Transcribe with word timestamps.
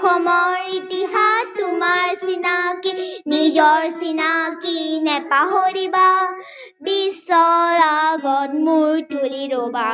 অসমৰ 0.00 0.68
ইতিহাস 0.74 1.48
তোমাৰ 1.56 2.12
চিনাকি 2.20 2.92
নিজৰ 3.26 3.88
চিনাকি 3.96 4.76
নেপাহৰিবা 5.02 6.04
বিশ্বৰ 6.86 7.82
আগত 7.88 8.62
মূৰ 8.62 9.02
তুলি 9.10 9.42
ৰবা। 9.52 9.84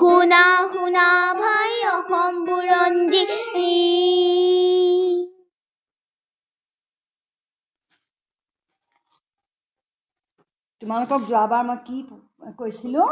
শুনা 0.00 0.42
শুনা 0.72 1.06
ভাই 1.38 1.78
অসম 1.92 2.42
বুৰঞ্জী। 2.44 3.22
তোমালোকক 10.82 11.22
যোৱাবাৰ 11.26 11.62
মই 11.66 11.78
কি 11.84 11.98
কৈছিলো? 12.58 13.04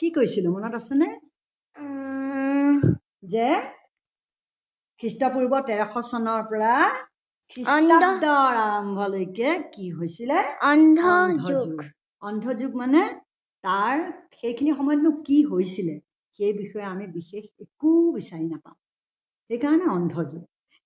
কি 0.00 0.08
কৈছিলো? 0.14 0.48
মনত 0.54 0.74
আছেনে? 0.76 1.08
যে 3.32 3.48
খ্ৰীষ্টপূৰ্ব 5.04 5.58
তেৰশ 5.68 5.96
চনৰ 6.10 6.44
পৰা 6.50 6.74
খ্ৰীষ্টাব্দৰ 7.52 8.54
আৰম্ভলৈকে 8.60 9.50
কি 9.72 9.88
হৈছিলে? 9.96 10.38
অন্ধযুগ। 10.68 11.82
অন্ধযুগ 12.22 12.78
মানে 12.82 13.02
তাৰ 13.64 14.00
সেইখিনি 14.38 14.72
সময়তনো 14.78 15.10
কি 15.26 15.36
হৈছিলে? 15.50 15.96
সেই 16.38 16.52
বিষয়ে 16.52 16.84
আমি 16.84 17.08
বিশেষ 17.16 17.44
একো 17.64 17.92
বিচাৰি 18.14 18.46
নাপাওঁ। 18.46 18.76
সেইকাৰণে 19.50 19.86
অন্ধযুগ। 19.96 20.42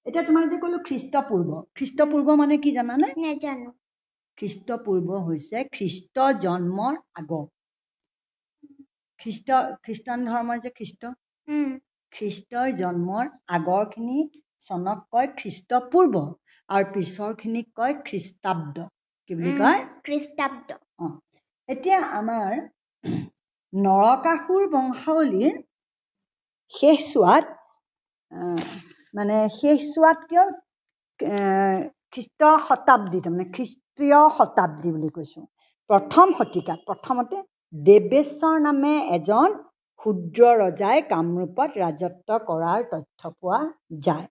এতিয়া 0.06 0.24
তোমাক 0.24 0.50
যে 0.52 0.58
ক'লো 0.64 0.78
খ্ৰীষ্টপূৰ্ব 0.88 1.50
খ্ৰীষ্টপূৰ্ব 1.76 2.36
মানে 2.42 2.58
কি 2.64 2.70
জানানে? 2.72 3.12
নেজানো। 3.18 3.70
খ্ৰীষ্টপূৰ্ব 4.38 5.08
হৈছে 5.28 5.64
খ্ৰীষ্ট 5.74 6.16
জন্মৰ 6.44 6.94
আগৰ 7.22 7.46
খ্ৰীষ্ট 9.20 9.48
খ্ৰীষ্টান 9.84 10.18
ধৰ্মৰ 10.26 10.58
যে 10.64 10.70
খ্ৰীষ্ট? 10.76 11.02
খ্ৰীষ্টৰ 12.12 12.68
জন্মৰ 12.76 13.24
আগৰখিনি 13.56 14.18
চনক 14.66 15.00
কয় 15.12 15.28
খ্ৰীষ্টপূৰ্ব 15.40 16.14
আৰু 16.68 16.84
পিছৰখিনিক 16.94 17.66
কয় 17.76 17.94
খ্ৰীষ্টাব্দ। 18.06 18.86
কি 19.30 19.32
বুলি 19.38 19.52
কয়? 19.58 19.80
খ্ৰীষ্টাব্দ। 20.04 20.68
এতিয়া 21.68 21.98
আমাৰ 22.18 22.50
নৰকাসুৰ 23.72 24.62
বংশাৱলীৰ 24.72 25.54
শেষচোৱাত 26.72 27.44
মানে 29.14 29.36
শেষচোৱাত 29.54 30.18
কিয় 30.28 30.44
খ্ৰীষ্ট 32.12 32.40
শতাব্দী 32.66 33.18
তাৰমানে 33.24 33.46
খ্ৰীষ্টীয় 33.54 34.20
শতাব্দী 34.38 34.90
বুলি 34.94 35.10
কৈছোঁ। 35.16 35.44
প্ৰথম 35.90 36.26
শতিকাত 36.38 36.78
প্ৰথমতে 36.88 37.36
দেৱেশ্বৰ 37.74 38.54
নামে 38.62 38.94
এজন 39.16 39.48
ক্ষুদ্ৰ 40.00 40.50
ৰজাই 40.58 40.98
কামৰূপত 41.08 41.70
ৰাজত্ব 41.78 42.28
কৰাৰ 42.48 42.80
তথ্য 42.90 43.30
পোৱা 43.32 43.60
যায়। 44.04 44.26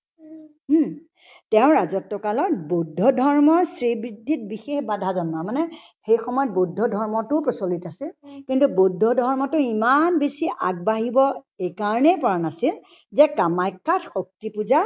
তেওঁ 1.52 1.70
ৰাজত্ব 1.72 2.18
কালত 2.24 2.54
বৌদ্ধ 2.70 3.00
ধৰ্মৰ 3.18 3.62
শ্ৰীবৃদ্ধিত 3.70 4.42
বিশেষ 4.50 4.80
বাধা 4.86 5.12
জন্মা 5.18 5.44
মানে 5.48 5.64
সেই 6.08 6.18
সময়ত 6.26 6.50
বৌদ্ধ 6.58 6.80
ধৰ্মটোও 6.96 7.40
প্ৰচলিত 7.46 7.84
আছিল। 7.92 8.10
কিন্তু 8.48 8.66
বৌদ্ধ 8.80 9.04
ধৰ্মটো 9.20 9.58
ইমান 9.66 10.20
বেছি 10.20 10.46
আগবাঢ়িব 10.70 11.18
এইকাৰণেই 11.66 12.18
পৰা 12.24 12.38
নাছিল 12.38 12.74
যে 13.14 13.26
কামাখ্যাত 13.38 14.02
শক্তি 14.08 14.54
পূজা 14.56 14.82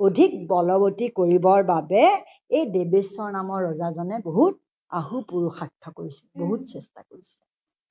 অধিক 0.00 0.30
বলৱতী 0.48 1.06
কৰিবৰ 1.16 1.60
বাবে 1.66 2.02
এই 2.50 2.64
দেৱেশ্বৰ 2.74 3.28
নামৰ 3.32 3.58
ৰজাজনে 3.68 4.16
বহুত 4.24 4.54
আহু 4.90 5.16
পুৰুষাৰ্থ 5.30 5.82
কৰিছিল 5.96 6.26
বহুত 6.40 6.60
চেষ্টা 6.72 7.00
কৰিছিল। 7.04 7.40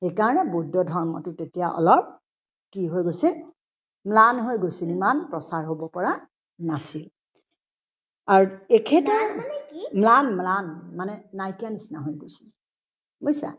সেইকাৰণে 0.02 0.44
বৌদ্ধ 0.52 0.84
ধৰ্মটো 0.86 1.32
তেতিয়া 1.40 1.68
অলপ 1.72 2.06
কি 2.76 2.86
হৈ 2.92 3.02
গৈছিল 3.04 3.34
ম্লান 4.06 4.40
হৈ 4.46 4.56
গৈছিল 4.62 4.94
ইমান 4.94 5.20
প্ৰচাৰ 5.32 5.66
হ'ব 5.66 5.82
পৰা 5.94 6.14
নাছিল। 6.60 7.04
আৰু 8.28 8.46
এখেতৰ 8.78 9.24
ম্লান 9.98 10.32
ম্লান 10.36 10.66
মানে 10.98 11.14
নাইকিয়া 11.34 11.70
নিচিনা 11.72 12.00
হৈ 12.06 12.14
গৈছিল 12.16 12.48
বুজিছা? 13.22 13.50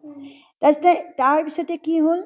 তাৰপিছতে 0.63 0.93
তাৰপিছতে 1.19 1.77
কি 1.85 1.97
হ'ল? 2.01 2.21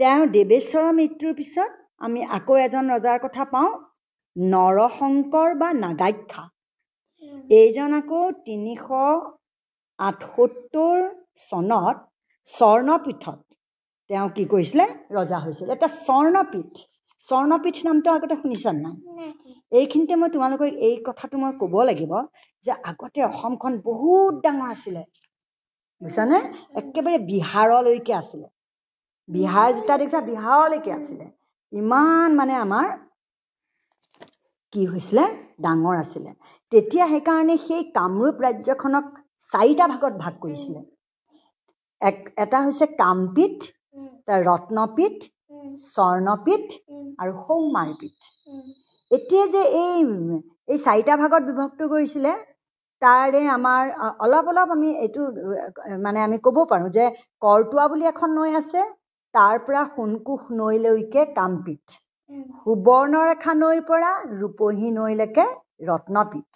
তেওঁ 0.00 0.22
দেৱেশ্বৰৰ 0.32 0.92
মৃত্যুৰ 0.96 1.34
পিছত 1.36 1.70
আমি 2.00 2.24
আকৌ 2.36 2.58
এজন 2.62 2.90
ৰজাৰ 2.92 3.18
কথা 3.22 3.44
পাওঁ 3.52 3.70
নৰশংকৰ 4.36 5.54
বা 5.56 5.68
নাগাখ্যা 5.78 6.44
এইজন 7.54 7.96
আকৌ 7.96 8.20
তিনিশ 8.44 8.84
আঠসত্তৰ 9.98 10.98
চনত 11.44 11.96
স্বৰ্ণপীঠত। 12.48 13.38
তেওঁ 14.10 14.28
কি 14.28 14.44
কৰিছিলে? 14.44 14.84
ৰজা 15.10 15.38
হৈছিল। 15.38 15.70
এটা 15.70 15.88
স্বৰ্ণপীঠ। 15.88 16.72
স্বৰ্ণপীঠ 17.24 17.76
নামটো 17.84 18.08
আগতে 18.12 18.34
শুনিছা 18.42 18.72
নাই। 18.72 18.96
এইখিনিতে 19.72 20.14
মই 20.16 20.30
তোমালোকক 20.30 20.70
এই 20.88 20.96
কথাটো 21.04 21.38
মই 21.38 21.52
ক'ব 21.60 21.74
লাগিব 21.82 22.12
যে 22.64 22.72
আগতে 22.90 23.20
অসমখন 23.22 23.72
বহুত 23.78 24.34
ডাঙৰ 24.44 24.68
আছিলে। 24.70 25.02
বুজিছানে? 26.02 26.38
একেবাৰে 26.74 27.18
বিহাৰলৈকে 27.18 28.12
আছিলে। 28.14 28.46
বিহাৰ 29.28 29.68
যেতিয়া 29.72 29.96
দেখিছা 29.98 30.20
বিহাৰলৈকে 30.20 30.92
আছিলে। 30.92 31.26
ইমান 31.72 32.28
মানে 32.34 32.54
আমাৰ 32.54 32.86
কি 34.72 34.82
হৈছিলে? 34.86 35.24
ডাঙৰ 35.60 35.96
আছিলে। 35.96 36.30
তেতিয়া 36.72 37.06
সেইকাৰণে 37.06 37.56
সেই 37.58 37.82
কামৰূপ 37.94 38.36
ৰাজ্যখনক 38.40 39.04
চাৰিটা 39.52 39.84
ভাগত 39.88 40.12
ভাগ 40.18 40.34
কৰিছিলে। 40.40 40.80
এক 42.00 42.18
এটা 42.44 42.58
হৈছে 42.64 42.86
কামপীঠ 43.00 43.58
ৰত্নপীঠ 44.46 45.18
স্বৰ্ণপীঠ 45.84 46.66
আৰু 47.22 47.32
সৌমাৰপীঠ 47.44 48.18
এতিয়া 49.10 49.44
যে 49.54 49.62
এই 49.80 49.98
এই 50.72 50.78
চাৰিটা 50.84 51.14
ভাগত 51.22 51.42
বিভক্ত 51.48 51.80
কৰিছিলে 51.92 52.32
তাৰে 53.02 53.40
আমাৰ 53.52 53.82
অলপ 54.24 54.46
অলপ 54.52 54.68
আমি 54.76 54.90
এইটো 55.04 55.22
মানে 56.04 56.18
আমি 56.26 56.38
ক'ব 56.46 56.58
পাৰোঁ 56.70 56.90
যে 56.96 57.04
কৰটোৱা 57.42 57.84
বুলি 57.90 58.04
এখন 58.12 58.30
নৈ 58.38 58.50
আছে 58.60 58.82
তাৰ 59.34 59.56
পৰা 59.66 59.82
সোণকোষ 59.90 60.42
নৈলৈকে 60.60 61.24
কামপীঠ। 61.38 61.96
সুবৰ্ণৰেখা 62.60 63.52
নৈৰ 63.58 63.80
পৰা 63.90 64.12
ৰূপহী 64.40 64.88
নৈলৈকে 64.94 65.46
ৰত্নপীঠ। 65.88 66.50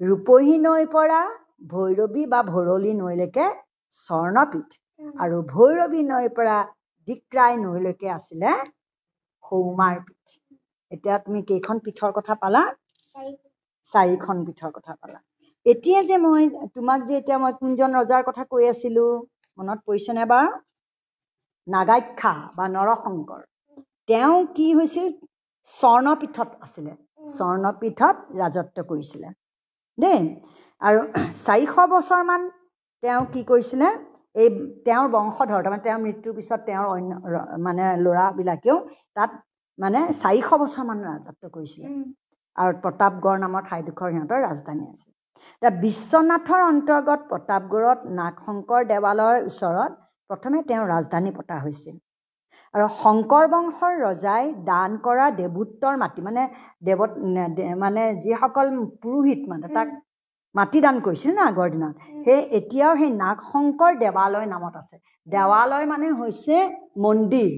ৰূপহী 0.00 0.56
নৈৰ 0.64 0.88
পৰা 0.94 1.20
ভৈৰৱী 1.70 2.22
বা 2.32 2.40
ভৰলী 2.48 2.92
নৈলৈকে 3.00 3.46
স্বৰ্ণপীঠ। 3.96 4.68
আৰু 5.20 5.38
ভৈৰৱী 5.48 6.00
নৈৰ 6.08 6.28
পৰা 6.36 6.56
দিক্ৰাই 7.08 7.52
নৈলৈকে 7.62 8.08
আছিলে 8.08 8.50
সৌমাৰ 9.44 9.96
পীঠ। 10.06 10.26
এতিয়া 10.92 11.16
তুমি 11.18 11.40
কেইখন 11.42 11.76
পীঠৰ 11.84 12.10
কথা 12.12 12.34
পালা? 12.42 12.62
চাৰিখন 13.88 14.36
পীঠৰ 14.46 14.70
কথা 14.74 14.94
পালা। 15.00 15.18
এতিয়া 15.66 16.00
যে 16.02 16.16
মই 16.16 16.42
তোমাক 16.74 17.00
যে 17.08 17.14
এতিয়া 17.16 17.38
মই 17.38 17.52
কোনজন 17.60 17.90
ৰজাৰ 17.98 18.22
কথা 18.28 18.44
কৈ 18.50 18.64
আছিলো 18.68 19.04
মনত 19.58 19.78
পৰিছেনে 19.86 20.24
বাৰু? 20.32 20.50
নাগাখ্যা 21.66 22.32
বা 22.56 22.64
নৰশংকৰ। 22.68 23.42
তেওঁ 24.08 24.38
কি 24.56 24.66
হৈছিল? 24.74 25.08
স্বৰ্ণপীঠত 25.68 26.48
আছিলে। 26.60 26.92
স্বৰ্ণপীঠত 27.28 28.16
ৰাজত্ব 28.36 28.84
কৰিছিলে। 28.88 29.28
দেই। 29.98 30.20
আৰু 30.82 31.00
চাৰিশ 31.44 31.74
বছৰমান 31.90 32.50
তেওঁ 33.02 33.22
কি 33.32 33.40
কৰিছিলে? 33.46 33.88
এই 34.34 34.48
তেওঁৰ 34.86 35.08
বংশধৰ 35.12 35.62
তাৰমানে 35.64 35.84
তেওঁৰ 35.86 36.00
মৃত্যুৰ 36.02 36.34
পিছত 36.36 36.60
তেওঁৰ 36.66 36.86
অন্য 36.90 37.10
মানে 37.64 37.88
ল'ৰাবিলাকেও 38.02 38.76
তাত 39.16 39.30
মানে 39.78 40.00
চাৰিশ 40.14 40.48
বছৰমান 40.62 40.98
ৰাজত্ব 41.06 41.50
কৰিছিলে। 41.56 41.88
আৰু 42.56 42.72
প্ৰতাপগড় 42.84 43.38
নামৰ 43.42 43.62
ঠাইডোখৰ 43.68 44.08
সিহঁতৰ 44.14 44.40
ৰাজধানী 44.44 44.84
আছিল 44.86 45.10
এতিয়া 45.62 45.72
বিশ্বনাথৰ 45.82 46.60
অন্তৰ্গত 46.64 47.20
প্ৰতাপগড়ত 47.30 48.00
নাগশংকৰ 48.18 48.80
দেৱালয়ৰ 48.88 49.36
ওচৰত 49.48 49.92
প্ৰথমে 50.30 50.58
তেওঁ 50.68 50.84
ৰাজধানী 50.88 51.30
পতা 51.38 51.56
হৈছিল। 51.64 51.96
আৰু 52.74 52.86
শংকৰ 52.96 53.44
বংশৰ 53.52 53.94
ৰজাই 54.00 54.44
দান 54.66 54.90
কৰা 55.04 55.26
দেৱোত্তৰ 55.36 55.94
মাটি 55.98 56.20
মানে 56.22 56.42
দেৱত 56.82 57.12
মানে 57.82 58.02
যিসকল 58.24 58.66
পুৰোহিত 59.02 59.40
মানে 59.48 59.66
তাক 59.76 59.88
মাটি 60.54 60.80
দান 60.84 60.96
কৰিছিল 61.06 61.32
না 61.38 61.44
আগৰ 61.50 61.68
দিনত 61.74 61.94
সেই 62.24 62.40
এতিয়াও 62.58 62.92
সেই 62.96 63.10
নাগশংকৰ 63.16 63.92
দেৱালয় 64.02 64.46
নামত 64.46 64.74
আছে। 64.76 64.96
দেৱালয় 65.26 65.86
মানে 65.86 66.06
হৈছে 66.20 66.56
মন্দিৰ। 67.04 67.50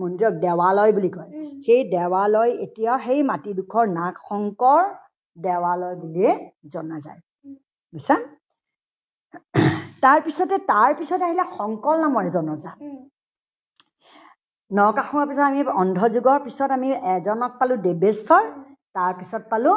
মন্দিৰক 0.00 0.34
দেৱালয় 0.44 0.92
বুলি 0.92 1.10
কয়। 1.16 1.30
সেই 1.66 1.82
দেৱালয় 1.90 2.52
এতিয়াও 2.64 2.98
সেই 3.06 3.20
মাটিডোখৰ 3.30 3.84
নাগশংকৰ 3.94 4.82
দেৱালয় 5.38 5.96
বুলিয়ে 6.02 6.30
জনা 6.72 6.98
যায়। 7.00 7.20
বুজিছা? 7.92 8.16
তাৰপিছতে 10.04 10.56
তাৰপিছতে 10.68 11.24
আহিলে 11.24 11.44
শংকৰ 11.56 11.94
নামৰ 12.04 12.22
এজন 12.30 12.46
ৰজা। 12.52 12.72
নৰকাসুৰৰ 14.70 15.26
পিছত 15.28 15.44
আমি 15.46 15.60
অন্ধযুগৰ 15.82 16.38
পিছত 16.44 16.70
আমি 16.76 16.88
এজনক 17.16 17.52
পালো 17.60 17.74
দেৱেশ্বৰ 17.86 18.42
তাৰপিছত 18.96 19.42
পালো 19.50 19.72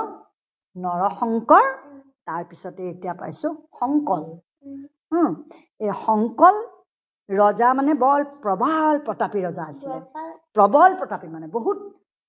নৰশংকৰ 0.75 1.65
তাৰপিছতে 2.27 2.81
এতিয়া 2.89 3.13
পাইছো 3.21 3.49
শংকল 3.77 4.23
এই 5.81 5.91
শংকল 6.05 6.55
ৰজা 7.29 7.69
মানে 7.73 7.93
বৰ 8.01 8.19
প্ৰবল 8.43 8.99
প্ৰতাপী 9.07 9.39
ৰজা 9.45 9.63
আছিলে। 9.71 9.97
প্ৰবল। 10.55 10.89
প্ৰতাপী 10.99 11.27
মানে 11.31 11.47
বহুত 11.53 11.77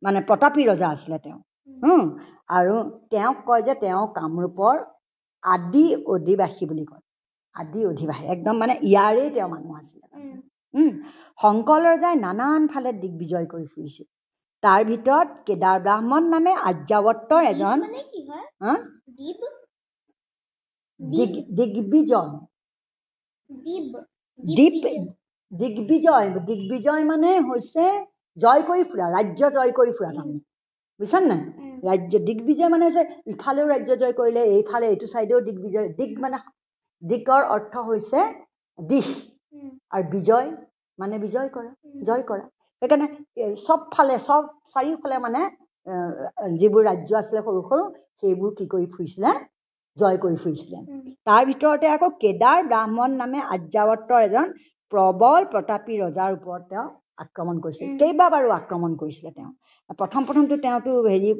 মানে 0.03 0.23
প্ৰতাপী 0.29 0.63
ৰজা 0.71 0.89
আছিলে 0.95 1.19
তেওঁ। 1.25 1.39
হুম 1.83 2.03
আৰু 2.51 2.75
তেওঁক 3.11 3.39
কয় 3.47 3.63
যে 3.63 3.75
তেওঁ 3.83 4.03
কামৰূপৰ 4.15 4.75
আদি 5.43 5.85
অধিবাসী 6.15 6.65
বুলি 6.71 6.85
কয়। 6.85 7.05
আদি 7.57 7.81
অধিবাসী 7.87 8.25
একদম 8.35 8.55
মানে 8.63 8.75
ইয়াৰেই 8.83 9.29
তেওঁ 9.31 9.49
মানুহ 9.49 9.73
আছিলে 9.81 10.07
শংকৰ 11.39 11.81
ৰজাই 11.87 12.15
নানান 12.21 12.63
ফালে 12.73 12.91
দিগ্বিজয় 13.03 13.47
কৰি 13.53 13.67
ফুৰিছিল 13.73 14.07
তাৰ 14.63 14.81
ভিতৰত 14.85 15.29
কেদাৰ 15.47 15.79
ব্ৰাহ্মণ 15.85 16.23
নামে 16.33 16.53
আৰ্যাৱৰ্তৰ 16.63 17.43
এজন 17.53 17.77
মানে 17.81 18.03
কি 18.13 18.21
হয় 18.29 18.47
হা? 18.63 18.75
দ্বীপ 19.17 19.41
দিগ 21.01 21.33
দিগ্বিজয় 21.59 22.31
দ্বীপ 23.51 23.87
দ্বীপ 24.41 24.75
দিগ্বিজয় 25.53 26.27
দিগ্বিজয় 26.49 27.05
মানে 27.05 27.31
হৈছে 27.49 27.85
জয় 28.37 28.63
কৰি 28.69 28.83
ফুৰা 28.91 29.07
ৰাজ্য 29.15 29.41
জয় 29.57 29.73
কৰি 29.79 29.93
ফুৰা 29.99 30.11
তাৰমানে 30.11 30.41
বুজিছা 31.01 31.19
নাই 31.23 31.43
ৰাজ্য 31.85 32.15
দিগ্বিজয় 32.29 32.71
মানে 32.75 32.85
হৈছে 32.87 33.03
ইফালেও 33.33 33.67
ৰাজ্য 33.69 33.91
জয় 34.03 34.15
কৰিলে 34.19 34.43
এইফালে 34.55 34.87
এইটো 34.89 35.07
চাইডেও 35.15 35.41
দিগ্বিজয় 35.49 35.89
দিগ 35.99 36.11
মানে 36.21 36.39
দিগৰ 37.03 37.43
অৰ্থ 37.55 37.75
হৈছে 37.89 38.21
দিশ। 38.79 39.09
আৰু 39.95 40.05
বিজয় 40.11 40.49
মানে 40.99 41.15
বিজয় 41.25 41.49
কৰা 41.55 41.71
জয় 42.07 42.25
কৰা। 42.29 42.45
সেইকাৰণে 42.83 43.07
এ, 43.37 43.45
চব 43.67 43.81
ফালে 43.95 44.17
চব 44.27 44.43
চাৰিওফালে 44.75 45.17
মানে 45.27 45.41
যিবোৰ 46.59 46.83
ৰাজ্য 46.89 47.11
আছিলে 47.21 47.41
সৰু 47.47 47.61
সৰু 47.69 47.85
সেইবোৰ 48.21 48.51
কি 48.59 48.65
কৰি 48.73 48.87
ফুৰিছিলে 48.95 49.31
জয় 49.99 50.19
কৰি 50.19 50.37
ফুৰিছিলে 50.37 50.79
তাৰ 51.27 51.43
ভিতৰতে 51.49 51.91
আকৌ 51.91 52.09
কেদাৰ 52.23 52.61
ব্ৰাহ্মণ 52.67 53.17
নামে 53.17 53.41
আৰ্যাৱৰ্তৰ 53.49 54.21
এজন 54.23 54.47
প্ৰবল 54.93 55.47
প্ৰতাপী 55.53 55.95
ৰজাৰ 56.01 56.37
ওপৰত 56.37 56.63
তেওঁ 56.69 56.87
আক্ৰমণ 57.19 57.57
কৰিছিল। 57.61 57.89
কেইবাবাৰো 58.01 58.51
আক্ৰমণ 58.57 58.93
কৰিছিলে 58.99 59.31
তেওঁ। 59.33 59.51
প্ৰথম 59.99 60.27
প্ৰথমটো 60.27 60.57
তেওঁতো 60.59 60.93
হেৰি 61.07 61.31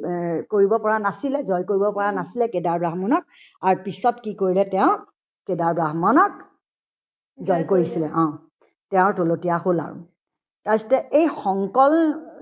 কৰিব 0.49 0.75
পৰা 0.77 0.97
নাছিলে 0.99 1.41
জয় 1.45 1.65
কৰিব 1.69 1.85
পৰা 1.91 2.09
নাছিলে 2.17 2.47
কেদাৰ 2.53 2.77
ব্ৰাহ্মণক। 2.79 3.23
আৰু 3.63 3.83
পিছত 3.85 4.25
কি 4.25 4.35
কৰিলে 4.39 4.65
তেওঁ? 4.71 4.91
কেদাৰ 5.49 5.73
ব্ৰাহ্মণক 5.75 6.39
জয় 7.39 7.65
কৰিছিলে 7.67 8.11
অঁ। 8.17 8.29
তেওঁৰ 8.91 9.13
তলতীয়া 9.15 9.57
হ'ল 9.59 9.83
আৰু। 9.83 9.99
তাৰপিছতে 10.65 10.97
এই 11.13 11.25
শংকল 11.35 11.95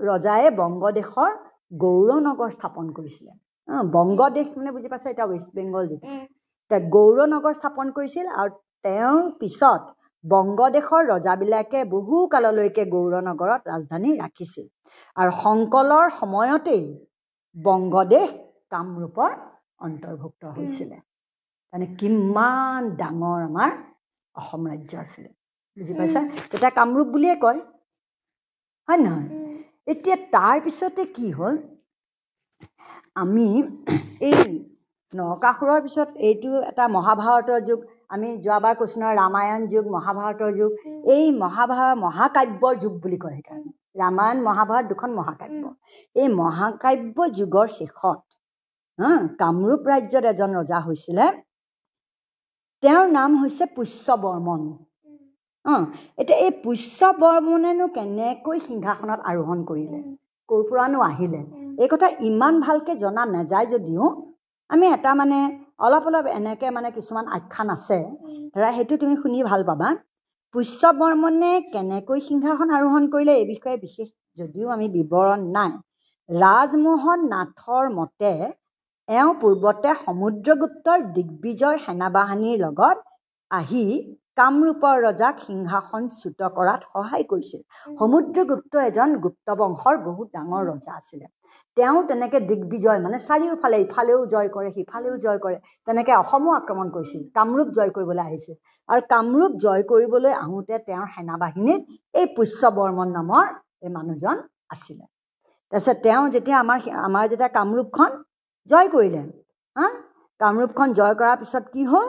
ৰজাই 0.06 0.50
বংগদেশৰ 0.56 1.36
গৌৰনগৰ 1.80 2.56
স্থাপন 2.56 2.90
কৰিছিলে। 2.96 3.32
বংগদেশ 3.92 4.46
মানে 4.56 4.70
বুজি 4.72 4.88
পাইছে 4.88 5.08
এতিয়া 5.10 5.26
ৱেষ্ট 5.26 5.50
বেংগল 5.54 5.84
যিটো 5.86 6.06
গৌৰনগৰ 6.90 7.54
স্থাপন 7.54 7.86
কৰিছিল 7.90 8.26
আৰু 8.36 8.50
তেওঁৰ 8.84 9.22
পিছত 9.38 9.82
বংগদেশৰ 10.24 11.02
ৰজাবিলাকে 11.08 11.80
বহু 11.84 12.16
কাললৈকে 12.26 12.84
গৌৰনগৰত 12.84 13.62
ৰাজধানী 13.68 14.10
ৰাখিছিল। 14.18 14.66
আৰু 15.16 15.30
শংকলৰ 15.38 16.06
সময়তেই 16.20 16.82
বংগদেশ 17.56 18.28
কামৰূপৰ 18.70 19.30
অন্তৰ্ভুক্ত 19.78 20.42
হৈছিলে। 20.56 20.98
মানে 21.72 21.86
কিমান 21.94 22.82
ডাঙৰ 22.96 23.40
আমাৰ 23.44 23.70
অসম 24.34 24.62
ৰাজ্য 24.66 24.92
আছিলে। 24.98 25.30
বুজি 25.76 25.94
পাইছা? 25.94 26.20
তেতিয়া 26.50 26.70
কামৰূপ 26.70 27.08
বুলিয়ে 27.08 27.34
কয়। 27.36 27.60
হয় 28.88 28.98
নহয়? 28.98 29.28
এতিয়া 29.86 30.16
তাৰ 30.30 30.56
পিছতে 30.60 31.04
কি 31.14 31.30
হ'ল? 31.30 31.56
আমি 33.16 33.46
এই 34.22 34.42
নৰকাসুৰৰ 35.12 35.80
পিছত 35.84 36.08
এইটো 36.28 36.50
এটা 36.66 36.84
মহাভাৰতৰ 36.94 37.60
যুগ। 37.64 37.80
আমি 38.10 38.28
যোৱাবাৰ 38.44 38.74
কৈছো 38.76 39.00
নহয় 39.00 39.16
ৰামায়ণ 39.16 39.66
যুগ 39.66 39.84
মহাভাৰতৰ 39.94 40.52
যুগ। 40.54 40.70
এই 41.14 41.24
মহাভাৰত 41.38 41.98
মহাকাব্যৰ 41.98 42.74
যুগ 42.82 42.94
বুলি 43.02 43.18
কয় 43.24 43.34
সেইকাৰণে। 43.34 43.70
ৰামায়ণ 44.00 44.38
মহাভাৰত 44.42 44.84
দুখন 44.88 45.10
মহাকাব্য। 45.14 45.62
এই 46.16 46.28
মহাকাব্য 46.34 47.28
যুগৰ 47.38 47.66
শেষত 47.74 48.18
কামৰূপ 49.40 49.82
ৰাজ্যত 49.88 50.24
এজন 50.28 50.50
ৰজা 50.56 50.78
হৈছিলে। 50.86 51.26
তেওঁৰ 52.82 53.06
নাম 53.10 53.36
হৈছে 53.40 53.66
পুষ্য 53.76 54.16
বৰ্মন 54.22 54.60
উম, 54.60 55.18
অঁ 55.64 55.82
এতিয়া 56.18 56.38
এই 56.38 56.52
পুষ্য 56.64 57.10
বৰ্মনেনো 57.20 57.86
কেনেকৈ 57.94 58.58
সিংহাসনত 58.66 59.20
আৰোহণ 59.30 59.64
কৰিলে? 59.64 60.00
ক'ৰ 60.48 60.60
পৰানো 60.68 60.98
আহিলে? 61.02 61.40
এই 61.82 61.88
কথা 61.92 62.08
ইমান 62.28 62.54
ভালকে 62.66 62.92
জনা 62.96 63.22
নাযায় 63.32 63.66
যদিও 63.66 64.04
আমি 64.70 64.86
এটা 64.92 65.10
মানে 65.14 65.38
অলপ 65.78 66.04
অলপ 66.08 66.26
এনেকে 66.32 66.68
মানে 66.76 66.88
কিছুমান 66.96 67.26
আখ্যান 67.36 67.68
আছে। 67.76 67.98
ধৰা 68.54 68.70
সেইটো 68.76 68.94
তুমি 69.02 69.14
শুনি 69.22 69.38
ভাল 69.50 69.60
পাবা। 69.68 69.88
পুষ্য 70.54 70.82
বৰ্মনে 71.00 71.52
কেনেকৈ 71.72 72.20
সিংহাসন 72.28 72.68
আৰোহণ 72.76 73.02
কৰিলে 73.12 73.32
এই 73.40 73.46
বিষয়ে 73.48 73.76
বিশেষ 73.84 74.08
যদিও 74.38 74.66
আমি 74.76 74.86
বিৱৰণ 74.96 75.40
নাই। 75.56 75.72
ৰাজমোহন 76.28 77.20
নাথৰ 77.32 77.84
মতে 77.94 78.32
এওঁ 79.08 79.32
পূৰ্বতে 79.40 79.90
সমুদ্ৰগুপ্তৰ 80.00 80.98
দিগ্বিজয় 81.14 81.78
সেনাবাহিনীৰ 81.84 82.56
লগত 82.58 82.96
আহি 83.50 83.84
কামৰূপৰ 84.38 84.96
ৰজাক 85.04 85.34
সিংহাসনচ্যুত 85.46 86.40
কৰাত 86.56 86.80
সহায় 86.92 87.24
কৰিছিল। 87.30 87.62
সমুদ্ৰগুপ্ত 88.00 88.72
এজন 88.84 89.16
গুপ্ত 89.24 89.56
বংশৰ 89.60 89.96
বহুত 90.04 90.28
ডাঙৰ 90.36 90.62
ৰজা 90.70 90.92
আছিলে। 91.00 91.26
তেওঁ 91.76 91.98
তেনেকে 92.08 92.38
দিগ্বিজয় 92.40 93.00
মানে 93.00 93.18
চাৰিওফালে 93.24 93.78
ইফালেও 93.84 94.20
জয় 94.32 94.48
কৰে 94.54 94.70
সিফালেও 94.76 95.16
জয় 95.24 95.38
কৰে 95.44 95.56
তেনেকে 95.88 96.12
অসমো 96.22 96.54
আক্ৰমণ 96.54 96.88
কৰিছিল 96.96 97.22
কামৰূপ 97.38 97.68
জয় 97.76 97.90
কৰিবলৈ 97.96 98.22
আহিছিল। 98.24 98.56
আৰু 98.88 99.00
কামৰূপ 99.12 99.52
জয় 99.64 99.84
কৰিবলৈ 99.90 100.32
আহোঁতে 100.38 100.80
তেওঁৰ 100.86 101.08
সেনাবাহিনীত 101.16 101.80
এই 102.14 102.26
পুষ্য 102.36 102.72
বৰ্মন 102.78 103.08
নামৰ 103.18 103.44
এই 103.84 103.90
মানুহজন 103.96 104.36
আছিলে। 104.74 105.04
তাৰপিছত 105.72 105.96
তেওঁ 106.06 106.24
যেতিয়া 106.34 106.56
আমাৰ 106.64 106.78
আমাৰ 107.08 107.24
যেতিয়া 107.32 107.50
কামৰূপখন 107.58 108.10
জয় 108.70 108.88
কৰিলে 108.94 109.22
হা? 109.76 109.86
কামৰূপখন 110.40 110.88
জয় 110.98 111.14
কৰাৰ 111.20 111.36
পিছত 111.40 111.64
কি 111.74 111.82
হ'ল? 111.92 112.08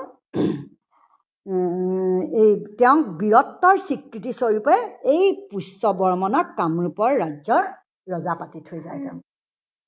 এই 1.49 2.49
তেওঁক 2.79 3.05
বীৰত্বৰ 3.19 3.75
স্বীকৃতি 3.85 4.31
স্বৰূপে 4.39 4.75
এই 5.13 5.25
পুষ্য 5.51 5.81
বৰ্মনক 6.01 6.45
কামৰূপৰ 6.57 7.09
ৰাজ্যৰ 7.21 7.63
ৰজা 8.07 8.33
পাতি 8.41 8.59
থৈ 8.67 8.79
যায় 8.79 8.99
তেওঁ 9.03 9.17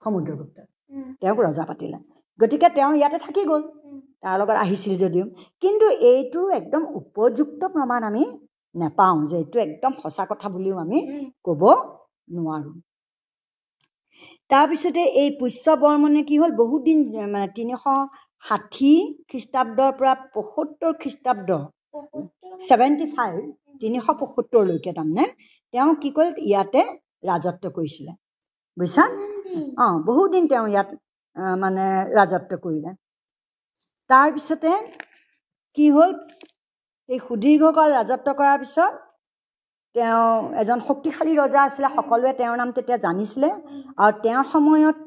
সমুদ্ৰগুপ্ত। 0.02 0.58
তেওঁক 1.22 1.38
ৰজা 1.48 1.64
পাতিলে। 1.70 2.00
গতিকে 2.40 2.68
তেওঁ 2.78 2.92
ইয়াতে 2.96 3.18
থাকি 3.26 3.44
গ'ল 3.46 3.62
তাৰ 4.24 4.36
লগত 4.42 4.58
আহিছিল 4.58 4.94
যদিও। 4.98 5.26
কিন্তু 5.64 5.86
এইটো 6.12 6.42
একদম 6.60 6.84
উপযুক্ত 7.00 7.62
প্ৰমাণ 7.76 8.02
আমি 8.04 8.24
নেপাওঁ 8.76 9.18
যে 9.30 9.36
এইটো 9.38 9.58
একদম 9.60 9.92
সঁচা 10.04 10.24
কথা 10.32 10.48
বুলিও 10.50 10.76
আমি 10.86 11.00
ক'ব 11.46 11.62
নোৱাৰোঁ। 12.36 12.76
তাৰপিছতে 14.50 15.02
এই 15.22 15.30
পুষ্য 15.40 15.66
বৰ্মনে 15.84 16.22
কি 16.30 16.36
হ'ল 16.42 16.52
বহুত 16.56 16.82
দিন 16.84 17.00
মানে 17.34 17.48
তিনিশ 17.56 17.84
ষাঠি 18.44 18.92
খ্ৰীষ্টাব্দৰ 19.30 19.92
পৰা 20.00 20.14
পঁসত্তৰ 20.36 20.94
খ্ৰীষ্টাব্দ 21.02 21.50
ছেভেণ্টি 22.68 23.08
ফাইভ 23.16 23.36
তিনিশ 23.82 24.06
পঁসত্তৰলৈকে 24.22 24.92
তাৰমানে 24.98 25.26
তেওঁ 25.74 25.92
কি 26.02 26.10
কৰিলে 26.18 26.42
ইয়াতে 26.50 26.82
ৰাজত্ব 27.30 27.66
কৰিছিলে। 27.78 28.12
বুজিছা। 28.78 29.04
অঁ 29.84 29.96
বহুত 30.08 30.28
দিন 30.36 30.44
তেওঁ 30.52 30.66
ইয়াত 30.74 30.90
মানে 31.64 31.86
ৰাজত্ব 32.18 32.52
কৰিলে। 32.66 32.92
তাৰপিছতে 34.10 34.72
কি 35.78 35.86
হ'ল 35.96 36.12
এই 37.10 37.20
সুদীৰ্ঘকাল 37.28 37.90
ৰাজত্ব 38.00 38.28
কৰাৰ 38.40 38.58
পিছত 38.64 38.94
তেওঁ 39.96 40.28
এজন 40.62 40.80
শক্তিশালী 40.90 41.34
ৰজা 41.42 41.62
আছিলে 41.68 41.90
সকলোৱে 41.98 42.32
তেওঁৰ 42.40 42.58
নাম 42.62 42.70
তেতিয়া 42.78 42.98
জানিছিলে। 43.06 43.50
আৰু 44.02 44.14
তেওঁৰ 44.26 44.46
সময়ত 44.54 44.98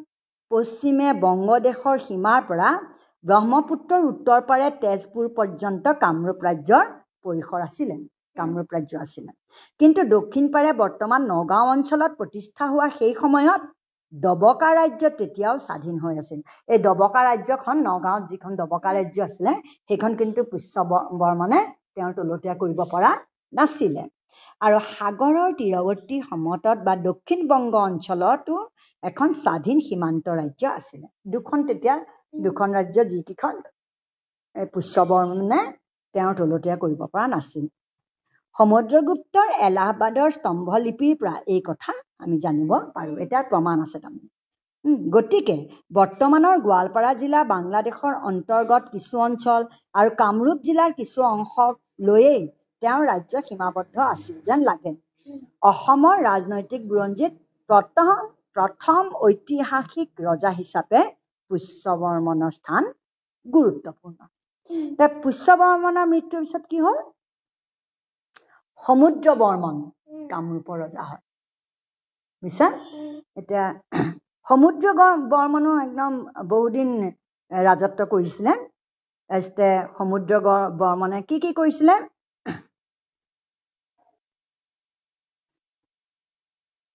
পশ্চিমে 0.50 1.08
বংগদেশৰ 1.24 1.96
সীমাৰ 2.06 2.40
পৰা 2.50 2.68
ব্ৰহ্মপুত্ৰৰ 3.24 4.02
উত্তৰ 4.06 4.40
পাৰে 4.48 4.66
তেজপুৰ 4.80 5.28
পৰ্যন্ত 5.36 5.92
কামৰূপ 6.00 6.42
ৰাজ্যৰ 6.48 6.84
পৰিসৰ 7.24 7.60
আছিলে 7.66 7.96
কামৰূপ 8.38 8.74
ৰাজ্য 8.76 8.98
আছিলে। 9.04 9.30
কিন্তু 9.80 10.00
দক্ষিণ 10.10 10.44
পাৰে 10.54 10.70
বৰ্তমান 10.82 11.20
নগাঁও 11.30 11.70
অঞ্চলত 11.74 12.10
প্ৰতিষ্ঠা 12.20 12.64
হোৱা 12.72 12.88
সেই 12.98 13.14
সময়ত 13.20 13.62
দবকা 14.12 14.70
ৰাজ্য 14.78 15.10
তেতিয়াও 15.20 15.56
স্বাধীন 15.66 15.96
হৈ 16.02 16.14
আছিল। 16.22 16.40
এই 16.72 16.78
দবকা 16.88 17.22
ৰাজ্যখন 17.28 17.76
নগাঁৱত 17.88 18.22
যিখন 18.32 18.58
দবকা 18.60 18.90
ৰাজ্য 18.98 19.18
আছিলে 19.28 19.52
সেইখন 19.88 20.12
কিন্তু 20.20 20.44
পুষ্য 20.50 20.84
বৰ্মনে 21.22 21.60
তেওঁৰ 21.94 22.12
তলতীয়া 22.18 22.54
কৰিব 22.62 22.80
পৰা 22.92 23.10
নাছিলে। 23.52 24.04
আৰু 24.60 24.78
সাগৰৰ 24.90 25.50
তীৰৱৰ্তী 25.58 26.16
সমতট 26.28 26.78
বা 26.86 26.94
দক্ষিণ 27.08 27.40
বংগ 27.50 27.74
অঞ্চলতো 27.88 28.54
এখন 29.02 29.28
স্বাধীন 29.40 29.78
সীমান্ত 29.86 30.26
ৰাজ্য 30.40 30.62
আছিলে। 30.78 31.06
দুখন 31.32 31.58
তেতিয়া 31.68 31.96
দুখন 32.34 32.68
ৰাজ্য 32.76 32.98
যিকেইখন 33.10 33.54
এই 34.56 34.66
পুষ্য 34.74 35.04
বৰ্মনে 35.10 35.60
তেওঁৰ 36.14 36.34
তলতীয়া 36.40 36.76
কৰিব 36.82 37.00
পৰা 37.12 37.26
নাছিল। 37.32 37.64
সমুদ্ৰগুপ্তৰ 38.56 39.48
এলাহাবাদৰ 39.68 40.30
স্তম্ভলিপিৰ 40.36 41.14
পৰা 41.20 41.34
এই 41.54 41.60
কথা 41.68 41.92
আমি 42.22 42.36
জানিব 42.44 42.72
পাৰোঁ। 42.96 43.16
এটাৰ 43.24 43.44
প্ৰমাণ 43.50 43.76
আছে 43.84 43.98
তাৰমানে। 43.98 44.28
গতিকে 45.14 45.56
বৰ্তমানৰ 45.90 46.56
গোৱালপাৰা 46.66 47.10
জিলা 47.20 47.40
বাংলাদেশৰ 47.50 48.14
অন্তৰ্গত 48.30 48.82
কিছু 48.92 49.14
অঞ্চল 49.26 49.66
আৰু 49.94 50.10
কামৰূপ 50.22 50.58
জিলাৰ 50.66 50.90
কিছু 51.00 51.26
অংশক 51.30 51.74
লৈয়েই 52.08 52.42
তেওঁৰ 52.82 53.02
ৰাজ্য 53.10 53.42
সীমাবদ্ধ 53.48 53.96
আছিল 54.06 54.36
যেন 54.48 54.60
লাগে। 54.68 54.92
অসমৰ 55.62 56.16
ৰাজনৈতিক 56.24 56.82
বুৰঞ্জীত 56.88 57.32
প্ৰথম 57.70 58.16
প্ৰথম 58.56 59.02
ঐতিহাসিক 59.28 60.08
ৰজা 60.26 60.50
হিচাপে 60.60 61.00
পুষ্যবৰ্মনৰ 61.50 62.52
স্থান 62.56 62.92
গুৰুত্বপূৰ্ণ 63.46 64.18
এতিয়া 64.70 65.08
পুষ্যবৰ্মনৰ 65.22 66.06
মৃত্যুৰ 66.10 66.44
পিছত 66.44 66.62
কি 66.70 66.78
হ'ল? 66.84 66.98
সমুদ্ৰ 68.82 69.34
বৰ্মন 69.40 69.76
কামৰূপৰ 70.30 70.80
ৰজা 70.80 71.02
হয়। 71.08 71.22
বুজিছা? 72.42 72.68
এতিয়া 73.36 73.64
সমুদ্ৰ 74.46 74.94
বৰ্মনো 75.30 75.74
একদম 75.82 76.16
বহুদিন 76.48 76.90
ৰাজত্ব 77.50 78.06
কৰিছিলে। 78.10 78.56
তাৰপিছতে 79.30 79.68
সমুদ্ৰ 79.98 80.40
বৰ্মনে 80.80 81.22
কি 81.28 81.38
কি 81.40 81.52
কৰিছিলে? 81.54 81.94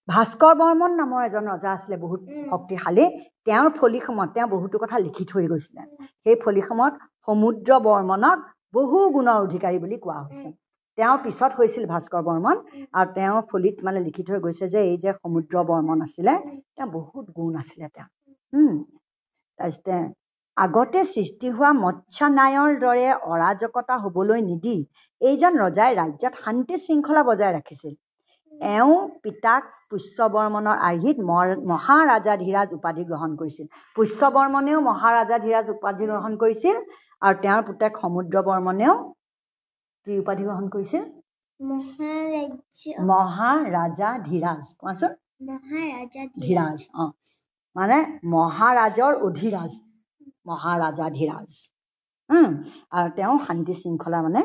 ভাস্কৰ 0.09 0.53
বৰ্মন 0.59 0.95
নামৰ 0.99 1.25
এজন 1.27 1.47
ৰজা 1.51 1.71
আছিলে 1.77 1.97
বহুত 2.03 2.21
শক্তিশালী। 2.51 3.05
তেওঁৰ 3.47 3.69
ফলিসমত 3.79 4.29
তেওঁ 4.35 4.47
বহুতো 4.53 4.79
কথা 4.83 4.97
লিখি 5.05 5.25
থৈ 5.31 5.45
গৈছিলে। 5.51 5.83
সেই 6.23 6.35
ফলিসমত 6.43 6.93
সমুদ্ৰ 7.27 7.69
বৰ্মনক 7.87 8.37
বহু 8.73 8.97
গুণৰ 9.15 9.37
অধিকাৰী 9.45 9.77
বুলি 9.83 9.97
কোৱা 10.05 10.17
হৈছে। 10.21 10.49
তেওঁৰ 10.97 11.19
পিছত 11.25 11.51
হৈছিল 11.59 11.85
ভাস্কৰ 11.93 12.23
বৰ্মন 12.29 12.55
আৰু 12.99 13.09
তেওঁৰ 13.17 13.43
ফলিত 13.51 13.75
মানে 13.85 13.99
লিখি 14.07 14.23
থৈ 14.27 14.39
গৈছে 14.45 14.65
যে 14.73 14.79
এই 14.87 14.97
যে 15.03 15.11
সমুদ্ৰ 15.21 15.55
বৰ্মন 15.69 15.97
আছিলে 16.07 16.33
তেওঁ 16.75 16.89
বহুত 16.97 17.25
গুণ 17.37 17.53
আছিলে 17.61 17.87
তেওঁ। 17.95 18.09
তাৰপিছতে 19.59 19.95
আগতে 20.57 20.99
সৃষ্টি 21.13 21.47
হোৱা 21.55 21.71
মৎস্যনায়ৰ 21.83 22.71
দৰে 22.83 23.07
অৰাজকতা 23.31 23.95
হবলৈ 24.03 24.39
নিদি 24.49 24.77
এইজন 25.21 25.53
ৰজাই 25.63 25.91
ৰাজ্যত 26.01 26.33
শান্তি 26.43 26.75
শৃংখলা 26.85 27.21
বজাই 27.29 27.51
ৰাখিছিল। 27.57 27.93
এওঁ 28.59 28.95
পিতাক 29.23 29.63
পুষ্যবৰ্মনৰ 29.89 30.75
আৰ্হিত 30.81 31.17
মহাৰাজাধিৰাজ 31.67 32.69
উপাধি 32.73 33.03
গ্ৰহণ 33.05 33.31
কৰিছিল। 33.35 33.67
পুষ্যবৰ্মনেও 33.95 34.79
মহাৰাজাধিৰাজ 34.81 35.69
উপাধি 35.69 36.05
গ্ৰহণ 36.05 36.35
কৰিছিল 36.37 36.75
আৰু 37.21 37.35
তেওঁৰ 37.41 37.61
পুতেক 37.63 37.91
সমুদ্ৰ 37.97 38.43
বৰ্মনেও 38.43 38.93
কি 40.07 40.19
উপাধি 40.19 40.43
গ্ৰহণ 40.43 40.65
কৰিছিল? 40.69 41.03
মহাৰাজা 43.07 44.09
ধীৰাজ। 44.25 44.63
কোৱাচোন? 44.77 45.11
ধীৰাজ। 46.39 46.79
অ। 46.95 47.03
মানে 47.75 47.97
মহাৰাজৰ 48.33 49.13
অধিৰাজ। 49.21 49.73
মহাৰাজাধিৰাজ 50.45 51.51
আৰু 52.29 53.09
তেওঁ 53.15 53.35
শান্তি 53.45 53.73
শৃংখলা 53.73 54.19
মানে 54.21 54.41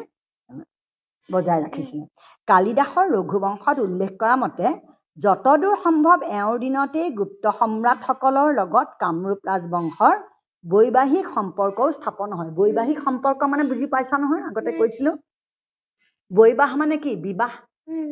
বজাই 1.28 1.58
ৰাখিছিলে। 1.62 2.04
কালিদাসৰ 2.48 3.06
ৰঘুবংশত 3.12 3.76
উল্লেখ 3.78 4.10
কৰা 4.20 4.36
মতে 4.36 4.66
যতদূৰ 5.18 5.74
সম্ভৱ 5.82 6.18
এওঁৰ 6.30 6.56
দিনতেই 6.58 7.10
গুপ্ত 7.14 7.44
সম্ৰাটসকলৰ 7.58 8.48
লগত 8.54 8.88
কামৰূপ 8.98 9.40
ৰাজবংশৰ 9.46 10.16
বৈবাহিক 10.64 11.26
সম্পৰ্কও 11.34 11.88
স্থাপন 11.92 12.28
হয়। 12.32 12.50
বৈবাহিক 12.50 12.98
সম্পৰ্ক 13.04 13.40
মানে 13.48 13.64
বুজি 13.70 13.86
পাইছা 13.86 14.16
নহয়? 14.18 14.42
আগতে 14.42 14.70
কৈছিলো। 14.78 15.10
বৈবাহ 16.30 16.70
মানে 16.76 16.96
কি? 16.98 17.12
বিবাহ। 17.16 17.52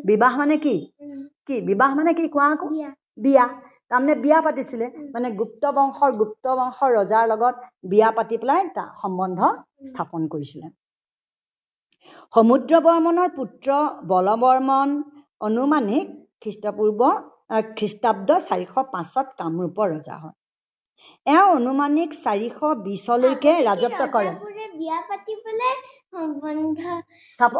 বিবাহ 0.04 0.32
মানে 0.38 0.56
কি? 0.58 0.74
কি? 1.46 1.56
বিবাহ 1.60 1.90
মানে 1.94 2.12
কি? 2.14 2.24
কোৱা 2.28 2.46
আকৌ। 2.52 2.66
বিয়া। 3.18 3.44
তাৰমানে 3.90 4.14
বিয়া 4.14 4.38
পাতিছিলে। 4.40 4.86
মানে 5.14 5.28
গুপ্ত 5.40 5.72
বংশৰ 5.76 6.10
গুপ্ত 6.16 6.44
বংশৰ 6.58 6.90
ৰজাৰ 6.98 7.24
লগত 7.28 7.54
বিয়া 7.90 8.08
পাতি 8.16 8.36
পেলাই 8.38 8.62
সম্বন্ধ 9.02 9.40
স্থাপন 9.86 10.22
কৰিছিলে। 10.28 10.66
সমুদ্ৰ 12.34 12.72
বৰ্মনৰ 12.80 13.28
পুত্ৰ 13.36 13.68
বলবৰ্মন 14.06 14.88
অনুমানিক 15.40 16.06
খ্ৰীষ্টপূৰ্ব 16.42 17.00
খ্ৰীষ্টাব্দ 17.76 18.30
চাৰিশ 18.40 18.74
পাঁচত 18.92 19.26
কামৰূপৰ 19.38 19.86
ৰজা 19.92 20.16
হয়। 20.22 20.36
এওঁ 21.26 21.48
অনুমানিক 21.56 22.10
চাৰিশ 22.18 22.58
বিছলৈকে 22.82 23.52
ৰাজত্ব 23.64 24.02
কৰে। 24.14 24.30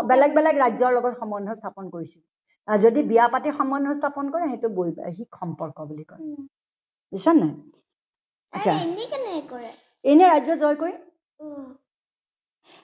বেলেগ 0.06 0.30
বেলেগ 0.36 0.54
ৰাজ্যৰ 0.56 0.92
লগত 0.92 1.14
সম্বন্ধ 1.18 1.48
স্থাপন 1.54 1.84
কৰিছিল। 1.90 2.22
যদি 2.68 3.02
বিয়া 3.02 3.26
পাতি 3.28 3.50
সম্বন্ধ 3.50 3.86
স্থাপন 3.92 4.24
কৰে 4.30 4.48
সেইটো 4.48 4.68
বৈবাহিক 4.68 5.28
সম্পৰ্ক 5.40 5.76
বুলি 5.86 6.04
কয়। 6.04 6.20
বুজিছা 7.12 7.32
নাই? 7.32 7.54
আচ্ছা। 8.52 8.72
এনে 10.04 10.26
ৰাজ্য 10.28 10.50
জয় 10.56 10.76
কৰি। 10.76 10.94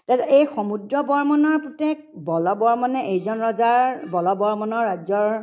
এই 0.09 0.45
সমুদ্ৰ 0.55 1.01
বৰ্মনৰ 1.09 1.57
পুতেক 1.63 1.97
বলবৰ্মনে 2.27 3.01
এইজন 3.09 3.41
ৰজাৰ 3.47 3.97
বলবৰ্মনৰ 4.13 4.87
ৰাজ্যৰ 4.87 5.35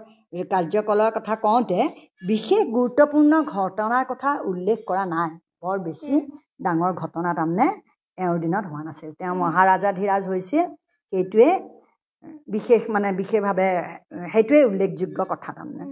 কাৰ্যকলাপৰ 0.52 1.12
কথা 1.18 1.36
কওঁতে 1.44 1.80
বিশেষ 2.24 2.64
গুৰুত্বপূৰ্ণ 2.72 3.42
ঘটনাৰ 3.52 4.08
কথা 4.12 4.32
উল্লেখ 4.52 4.80
কৰা 4.88 5.04
নাই। 5.12 5.30
বৰ 5.62 5.78
বেছি 5.86 6.14
ডাঙৰ 6.66 6.92
ঘটনা 6.96 7.36
তাৰমানে 7.40 7.68
এওঁৰ 8.18 8.42
দিনত 8.44 8.66
হোৱা 8.72 8.84
নাছিল। 8.88 9.12
তেওঁ 9.20 9.36
মহাৰাজাধিৰাজ 9.44 10.24
হৈছিল। 10.32 10.66
সেইটোৱে 11.14 11.50
বিশেষ 12.48 12.82
মানে 12.90 13.10
বিশেষভাৱে 13.22 13.70
সেইটোৱে 14.34 14.62
উল্লেখযোগ্য 14.70 15.20
কথা 15.32 15.50
তাৰমানে। 15.58 15.86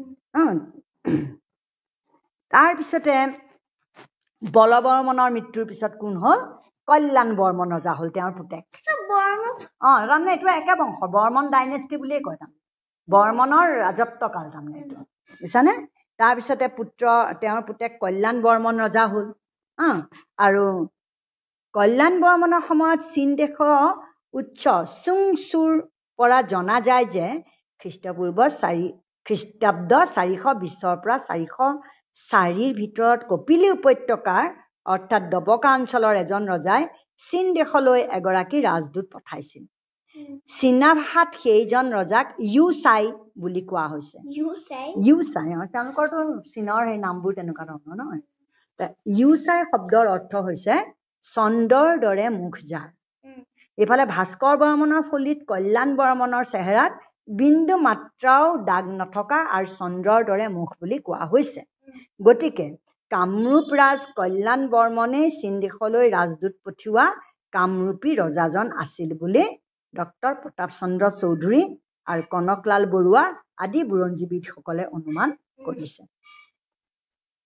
তাৰপিছতে 2.53 3.15
বলবৰ্মনৰ 4.41 5.29
মৃত্যুৰ 5.35 5.65
পিছত 5.69 5.93
কোন 6.01 6.13
হ'ল? 6.23 6.39
কল্যাণ 6.87 7.29
বৰ্মন 7.35 7.73
ৰজা 7.75 7.93
হ'ল 7.97 8.09
তেওঁৰ 8.15 8.33
পুতেক। 8.37 8.63
অঁ 9.83 9.99
তাৰমানে 10.01 10.31
এইটো 10.33 10.47
একে 10.53 10.73
বংশ 10.81 10.99
বৰ্মন 11.13 11.45
ডাইনেষ্টি 11.53 11.95
বুলিয়ে 12.01 12.21
কয় 12.25 12.37
তাৰমানে। 12.39 12.59
বৰ্মনৰ 13.09 13.67
ৰাজত্ব 13.79 14.21
কাল 14.33 14.45
তাৰমানে 14.53 14.77
এইটো 14.81 14.97
বুজিছানে? 15.41 15.73
তাৰপিছতে 16.19 16.67
পুত্ৰ 16.77 17.03
তেওঁৰ 17.41 17.61
পুতেক 17.67 17.95
কল্যাণ 18.01 18.41
বৰ্মন 18.41 18.75
ৰজা 18.83 19.05
হ'ল 19.11 19.27
আৰু 20.39 20.65
কল্যাণ 21.75 22.19
বৰ্মনৰ 22.21 22.61
সময়ত 22.67 23.07
চীন 23.13 23.29
দেশৰ 23.35 23.71
উৎস 24.33 24.99
চুং 24.99 25.19
চুৰ 25.43 25.71
পৰা 26.19 26.39
জনা 26.51 26.77
যায় 26.87 27.07
যে 27.15 27.27
খ্ৰীষ্টপূৰ্ব 27.81 28.49
চাৰি 28.57 28.85
খ্ৰীষ্টাব্দ 29.25 29.91
চাৰিশ 30.11 30.43
বিছৰ 30.61 30.95
পৰা 31.03 31.17
চাৰিশ 31.25 31.55
চাৰিৰ 32.21 32.71
ভিতৰত 32.79 33.19
কপিলী 33.29 33.69
উপত্যকাৰ 33.75 34.51
অৰ্থাৎ 34.85 35.23
দবকা 35.29 35.69
অঞ্চলৰ 35.73 36.13
এজন 36.23 36.43
ৰজাই 36.49 36.83
চীন 37.25 37.45
দেশলৈ 37.53 38.01
এগৰাকী 38.17 38.57
ৰাজদূত 38.61 39.05
পঠাইছিল। 39.13 39.63
চীনা 40.49 40.89
ভাষাত 40.93 41.29
সেইজন 41.43 41.85
ৰজাক 41.93 42.27
ইউ 42.47 42.65
চাই 42.79 43.03
বুলি 43.37 43.61
কোৱা 43.69 43.85
হৈছে। 43.87 44.17
ইউ 44.35 44.49
চাই? 45.29 45.47
তেওঁলোকৰতো 45.73 46.17
চীনৰ 46.53 46.81
সেই 46.89 46.99
নামবোৰ 47.05 47.31
তেনেকুৱা 47.33 47.63
ধৰণৰ 47.69 47.95
নহয়। 48.01 48.21
ইউ 49.13 49.29
চাই 49.37 49.59
শব্দৰ 49.71 50.05
অৰ্থ 50.07 50.43
হৈছে 50.47 50.75
চন্দ্ৰৰ 51.35 51.89
দৰে 51.99 52.27
মুখ 52.35 52.53
যাৰ। 52.69 52.87
এইফালে 53.77 54.05
ভাস্কৰ 54.09 54.55
বৰ্মনৰ 54.61 55.03
ফলিত 55.09 55.39
কল্যাণ 55.47 55.89
বৰ্মনৰ 55.95 56.43
চেহেৰাত 56.45 56.93
বিন্দু 57.37 57.75
মাত্ৰাও 57.79 58.47
দাগ 58.65 58.85
নথকা 58.99 59.39
আৰু 59.55 59.67
চন্দ্ৰৰ 59.73 60.21
দৰে 60.29 60.47
মুখ 60.57 60.69
বুলি 60.79 60.97
কোৱা 61.03 61.27
হৈছে। 61.31 61.61
গতিকে 62.19 62.67
কামৰূপ 63.13 63.67
ৰাজ 63.75 64.05
কল্যাণ 64.15 64.61
বৰ্মনেই 64.69 65.27
চীন 65.39 65.53
দেশলৈ 65.59 66.07
ৰাজদূত 66.09 66.55
পঠিওৱা 66.63 67.05
কামৰূপী 67.53 68.11
ৰজাজন 68.17 68.71
আছিল 68.83 69.09
বুলি 69.19 69.43
ডক্টৰ 69.93 70.33
প্ৰতাপ 70.41 70.69
চন্দ্ৰ 70.77 71.09
চৌধুৰী 71.17 71.61
আৰু 72.07 72.23
কনকলাল 72.29 72.87
বৰুৱা 72.93 73.23
আদি 73.57 73.83
বুৰঞ্জীবিদসকলে 73.89 74.87
অনুমান 74.91 75.35
কৰিছে। 75.65 76.03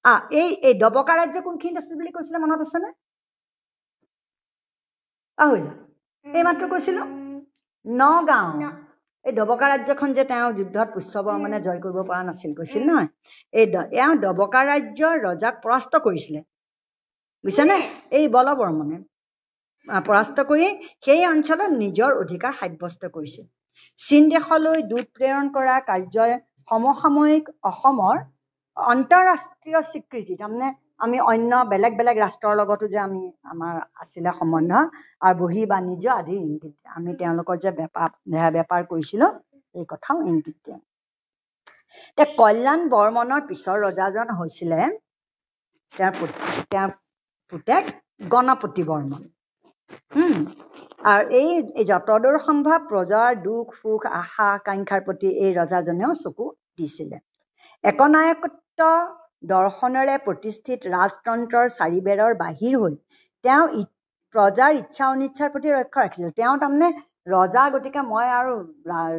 আহ 0.06 0.22
এই 0.42 0.50
এই 0.68 0.74
দবকা 0.80 1.14
ৰাজ্য 1.18 1.44
কোনখিনিত 1.44 1.78
আছিল 1.78 1.96
বুলি 1.98 2.12
কৈছিলে 2.12 2.40
মনত 2.40 2.62
আছেনে? 2.62 2.90
পাহৰিলা। 5.38 5.74
এই 6.26 6.44
মাত্ৰ 6.44 6.70
কৈছিলো 6.70 7.02
নগাঁও। 7.86 8.70
এই 9.28 9.34
দবকা 9.34 9.68
ৰাজ্যখন 9.70 10.10
যে 10.14 10.24
তেওঁ 10.28 10.52
যুদ্ধত 10.58 10.88
পুষ্যবৰ্মনে 10.92 11.58
জয় 11.64 11.80
কৰিব 11.84 11.98
পৰা 12.10 12.20
নাছিল 12.26 12.52
কৈছিল 12.56 12.84
নহয়? 12.90 13.08
এই 13.54 13.66
এওঁ 13.98 14.14
দবকা 14.22 14.62
ৰাজ্যৰ 14.68 15.16
ৰজাক 15.24 15.56
পৰাস্ত 15.64 15.94
কৰিছিলে। 16.06 16.40
বুজিছানে? 17.44 17.78
এই 18.12 18.26
বলবৰ্মনে 18.36 18.98
পৰাস্ত 19.88 20.38
কৰি 20.50 20.68
সেই 21.04 21.22
অঞ্চলত 21.28 21.72
নিজৰ 21.76 22.12
অধিকাৰ 22.22 22.54
সাব্যস্ত 22.56 23.12
কৰিছিল 23.12 23.46
চীন 24.02 24.24
দেশলৈ 24.30 24.80
দূত 24.90 25.06
প্ৰেৰণ 25.16 25.46
কৰা 25.54 25.76
কাৰ্যই 25.88 26.34
সমসাময়িক 26.70 27.46
অসমৰ 27.70 28.16
আন্তঃৰাষ্ট্ৰীয় 28.78 29.82
স্বীকৃতি 29.92 30.34
তাৰমানে 30.42 30.70
আমি 31.00 31.18
অন্য 31.32 31.52
বেলেগ 31.72 31.94
বেলেগ 32.00 32.18
ৰাষ্ট্ৰৰ 32.26 32.54
লগতো 32.60 32.86
যে 32.94 33.00
আমি 33.08 33.22
আমাৰ 33.52 33.74
আছিলে 34.02 34.32
সম্বন্ধ 34.40 34.72
আৰু 35.26 35.36
বহি 35.42 35.62
বাণিজ্য 35.74 36.06
আদি 36.20 36.36
ইংগিত 36.40 36.76
আমি 36.98 37.12
তেওঁলোকৰ 37.20 37.56
যে 37.64 37.70
বেপাৰ 37.80 38.10
বেপাৰ 38.56 38.82
কৰিছিলোঁ 38.92 39.32
এই 39.76 39.86
কথাও 39.92 40.18
ইংগিত 40.30 40.58
দিয়ে। 40.66 40.80
এতিয়া 42.18 42.28
কল্যাণ 42.40 42.82
বৰ্মনৰ 42.94 43.42
পিছৰ 43.50 43.78
ৰজাজন 43.86 44.28
হৈছিলে 44.38 44.80
তেওঁৰ 45.94 46.14
তেওঁৰ 46.72 46.90
পুতেক 47.52 47.84
গণপতি 48.32 48.84
বৰ্মন। 48.90 49.22
আৰু 51.12 51.24
এই 51.40 51.50
যতদূৰ 51.90 52.38
সম্ভৱ 52.48 52.80
প্ৰজাৰ 52.90 53.30
দুখ 53.44 53.66
সুখ 53.80 54.02
আশা 54.22 54.48
আকাংক্ষাৰ 54.56 55.02
প্ৰতি 55.08 55.30
এই 55.44 55.52
ৰজাজনেও 55.60 56.12
চকু 56.24 56.46
দিছিলে। 56.78 57.18
একনায়কত্ব 57.84 58.80
দৰ্শনেৰে 59.44 60.16
প্ৰতিষ্ঠিত 60.26 60.80
ৰাজতন্ত্ৰৰ 60.94 61.68
চাৰিবেৰৰ 61.76 62.34
বাহিৰ 62.40 62.74
হৈ 62.82 62.96
তেওঁ 63.46 63.66
প্ৰজাৰ 64.36 64.72
ইচ্ছা 64.78 65.04
অনিচ্ছাৰ 65.10 65.50
প্ৰতি 65.52 65.70
লক্ষ্য 65.74 66.02
ৰাখিছিল। 66.02 66.32
তেওঁ 66.40 66.56
তাৰমানে 66.64 66.88
ৰজা 67.28 67.64
গতিকে 67.70 68.02
মই 68.08 68.28
আৰু 68.34 68.54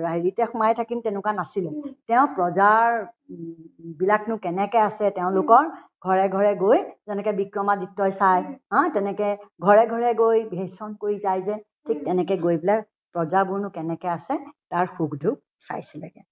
হেৰিতে 0.07 0.43
সোমাই 0.51 0.75
থাকিম 0.79 0.99
তেনেকুৱা 1.07 1.33
নাছিলে। 1.33 1.71
তেওঁ 2.09 2.27
প্ৰজাৰ 2.37 2.87
উম, 3.33 3.57
বিলাকনো 3.99 4.37
কেনেকে 4.45 4.79
আছে 4.83 5.11
তেওঁলোকৰ 5.17 5.65
ঘৰে 6.05 6.27
ঘৰে 6.35 6.53
গৈ 6.63 6.79
যেনেকে 7.07 7.33
বিক্ৰমাদিত্যই 7.41 8.13
চাই 8.21 8.41
হা 8.73 8.81
তেনেকে 8.95 9.29
ঘৰে 9.61 9.85
ঘৰে 9.93 10.13
গৈ 10.23 10.39
ভেষণ 10.53 10.95
কৰি 11.03 11.17
যায় 11.25 11.43
যে 11.43 11.55
ঠিক 11.87 11.99
তেনেকে 12.07 12.39
গৈ 12.45 12.57
পেলাই 12.63 12.81
প্ৰজাবোৰনো 13.15 13.69
কেনেকে 13.77 14.09
আছে 14.15 14.35
তাৰ 14.71 14.87
সুখ 14.97 15.11
দুখ 15.23 15.37
চাইছিলেগে 15.67 16.23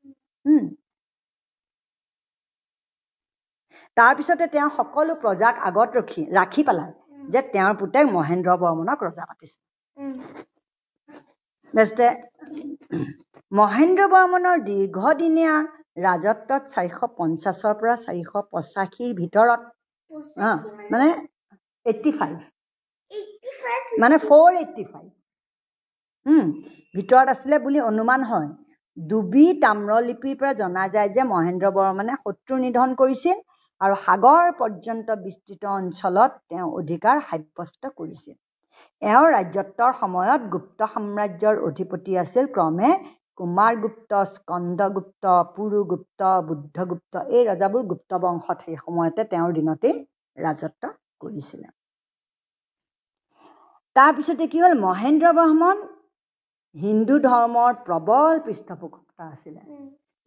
তাৰপিছতে 3.97 4.47
তেওঁ 4.55 4.71
সকলো 4.79 5.13
প্ৰজাক 5.23 5.55
আগত 5.69 5.89
ৰখি 5.99 6.23
ৰাখি 6.39 6.63
পেলাই 6.69 6.91
যে 7.35 7.41
তেওঁৰ 7.53 7.75
পুতেক 7.81 8.05
মহেন্দ্ৰ 8.17 8.57
বৰ্মনক 8.63 8.99
ৰজা 9.07 9.25
পাতিছে। 9.29 9.59
তাৰপিছতে 11.75 12.07
মহেন্দ্ৰ 13.53 14.05
বৰ্মনৰ 14.15 14.57
দীৰ্ঘদিনীয়া 14.69 15.55
ৰাজত্বত 16.07 16.63
চাৰিশ 16.75 16.99
পঞ্চাছৰ 17.19 17.75
পৰা 17.81 17.95
চাৰিশ 18.05 18.31
পঁচাশীৰ 18.53 19.11
ভিতৰত 19.21 19.61
মানে 20.93 21.09
এইট্টি 21.87 22.13
ফাইভ 22.19 22.35
মানে 24.03 24.17
ফ'ৰ 24.27 24.51
এইট্টি 24.63 24.85
ফাইভ 24.93 25.07
ভিতৰত 26.95 27.27
আছিলে 27.35 27.57
বুলি 27.65 27.81
অনুমান 27.91 28.21
হয়। 28.31 28.49
ডুবি 28.97 29.47
তাম্ৰলিপিৰ 29.63 30.35
পৰা 30.41 30.53
জনা 30.61 30.85
যায় 30.95 31.11
যে 31.17 31.23
মহেন্দ্ৰ 31.33 31.69
বৰ্মনে 31.79 32.15
শত্ৰু 32.25 32.55
নিধন 32.65 32.91
কৰিছিল 33.01 33.37
আৰু 33.81 33.97
সাগৰ 34.03 34.47
পৰ্যন্ত 34.59 35.09
বিস্তৃত 35.23 35.63
অঞ্চলত 35.73 36.33
তেওঁ 36.51 36.69
অধিকাৰ 36.81 37.17
সাব্যস্ত 37.29 37.83
কৰিছিল। 37.99 38.37
এওঁৰ 39.03 39.29
ৰাজত্বৰ 39.33 39.93
সময়ত 40.01 40.43
গুপ্ত 40.55 40.89
সাম্ৰাজ্যৰ 40.95 41.57
অধিপতি 41.69 42.13
আছিল 42.23 42.45
ক্ৰমে 42.55 42.91
কুমাৰগুপ্ত 43.41 44.21
স্কন্দগুপ্ত 44.35 45.25
পুৰুগুপ্ত 45.57 46.21
বুদ্ধগুপ্ত 46.49 47.15
এই 47.37 47.43
ৰজাবোৰ 47.51 47.83
গুপ্ত 47.91 48.21
বংশত 48.25 48.59
সেই 48.67 48.77
সময়তে 48.85 49.29
তেওঁৰ 49.33 49.53
দিনতেই 49.59 49.95
ৰাজত্ব 50.37 50.83
কৰিছিলে। 51.21 51.69
তাৰপিছতে 53.97 54.45
কি 54.53 54.59
হ'ল? 54.63 54.75
মহেন্দ্ৰ 54.87 55.29
বৰ্মন 55.39 55.77
হিন্দু 56.75 57.15
ধৰ্মৰ 57.29 57.73
প্ৰবল 57.87 58.35
পৃষ্ঠপোষকতা 58.47 59.25
আছিলে। 59.35 59.63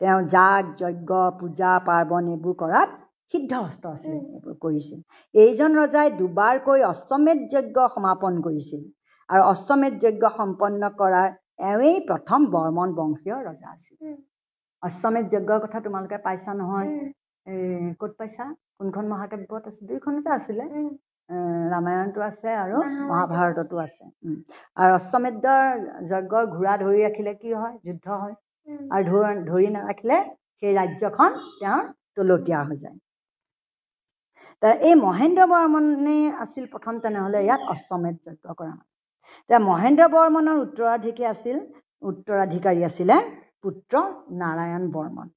তেওঁ 0.01 0.19
যাগ 0.33 0.63
যজ্ঞ 0.81 1.11
পূজা 1.39 1.71
পাৰ্বণ 1.87 2.23
এইবোৰ 2.33 2.55
কৰাত 2.63 2.89
সিদ্ধহস্ত 3.33 3.83
আছিল 3.87 4.13
এইবোৰ 4.35 4.55
কৰিছিল। 4.61 4.99
এইজন 5.35 5.71
ৰজাই 5.79 6.07
দুবাৰকৈ 6.19 6.79
অশ্বমেধ 6.85 7.39
যজ্ঞ 7.51 7.87
সমাপন 7.95 8.39
কৰিছিল 8.41 8.81
আৰু 9.29 9.41
অশ্বমেধ 9.49 9.93
যজ্ঞ 10.03 10.31
সম্পন্ন 10.37 10.89
কৰাৰ 11.01 11.29
এওঁৱেই 11.67 11.99
প্ৰথম 12.07 12.39
বৰ্মন 12.51 12.95
বংশীয় 12.95 13.37
ৰজা 13.47 13.67
আছিল। 13.71 13.97
অশ্বমেধ 14.83 15.25
যজ্ঞৰ 15.31 15.59
কথা 15.61 15.79
তোমালোকে 15.85 16.17
পাইছা 16.25 16.51
নহয়? 16.53 16.89
এই 17.45 17.93
ক'ত 17.99 18.11
পাইছা? 18.19 18.45
কোনখন 18.77 19.05
মহাকাব্যত 19.07 19.63
আছে? 19.67 19.81
দুইখনতে 19.85 20.29
আছিলে। 20.29 20.63
এ, 21.29 21.37
ৰামায়ণতো 21.73 22.19
আছে 22.21 22.49
আৰু 22.55 22.77
মহাভাৰততো 23.09 23.75
আছে। 23.77 24.03
আৰু 24.77 24.91
অশ্বমেধৰ 24.93 25.63
যজ্ঞৰ 26.11 26.45
ঘোঁৰা 26.55 26.73
ধৰি 26.83 26.99
ৰাখিলে 27.05 27.33
কি 27.41 27.49
হয়? 27.53 27.75
যুদ্ধ 27.85 28.07
হয়। 28.21 28.35
আৰু 28.95 29.21
ধৰি 29.45 29.67
নাৰাখিলে 29.75 30.17
সেই 30.63 30.73
ৰাজ্যখন 30.79 31.31
তেওঁৰ 31.59 31.83
তলতীয়া 32.15 32.59
হৈ 32.63 32.77
যায়। 32.83 32.97
এই 34.61 34.95
মহেন্দ্ৰ 34.99 35.43
বৰ্মনে 35.49 36.13
আছিল 36.43 36.63
প্ৰথম 36.71 36.95
তেনেহ'লে 37.03 37.41
ইয়াত 37.43 37.61
অশ্বমেধ 37.73 38.15
যজ্ঞ 38.25 38.55
কৰা 38.59 38.73
এতিয়া 39.49 39.59
মহেন্দ্ৰ 39.65 40.07
বৰ্মনৰ 40.15 40.57
উত্তৰাধিকাৰী 40.63 41.27
আছিল 41.29 41.57
উত্তৰাধিকাৰী 42.01 42.81
আছিলে 42.87 43.15
পুত্ৰ 43.63 43.93
নাৰায়ণ 44.41 44.83
বৰ্মন। 44.95 45.27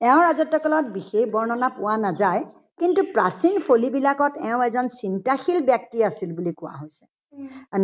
এওঁৰ 0.00 0.22
ৰাজত্বকালত 0.28 0.86
বিশেষ 0.96 1.28
বৰ্ণনা 1.34 1.68
পোৱা 1.76 1.94
নাযায় 2.06 2.42
কিন্তু 2.80 3.00
প্ৰাচীন 3.14 3.54
ফলিবিলাকত 3.68 4.32
এওঁ 4.48 4.60
এজন 4.68 4.86
চিন্তাশীল 4.96 5.58
ব্যক্তি 5.70 6.04
আছিল 6.08 6.34
বুলি 6.36 6.52
কোৱা 6.58 6.74
হৈছে। 6.80 7.04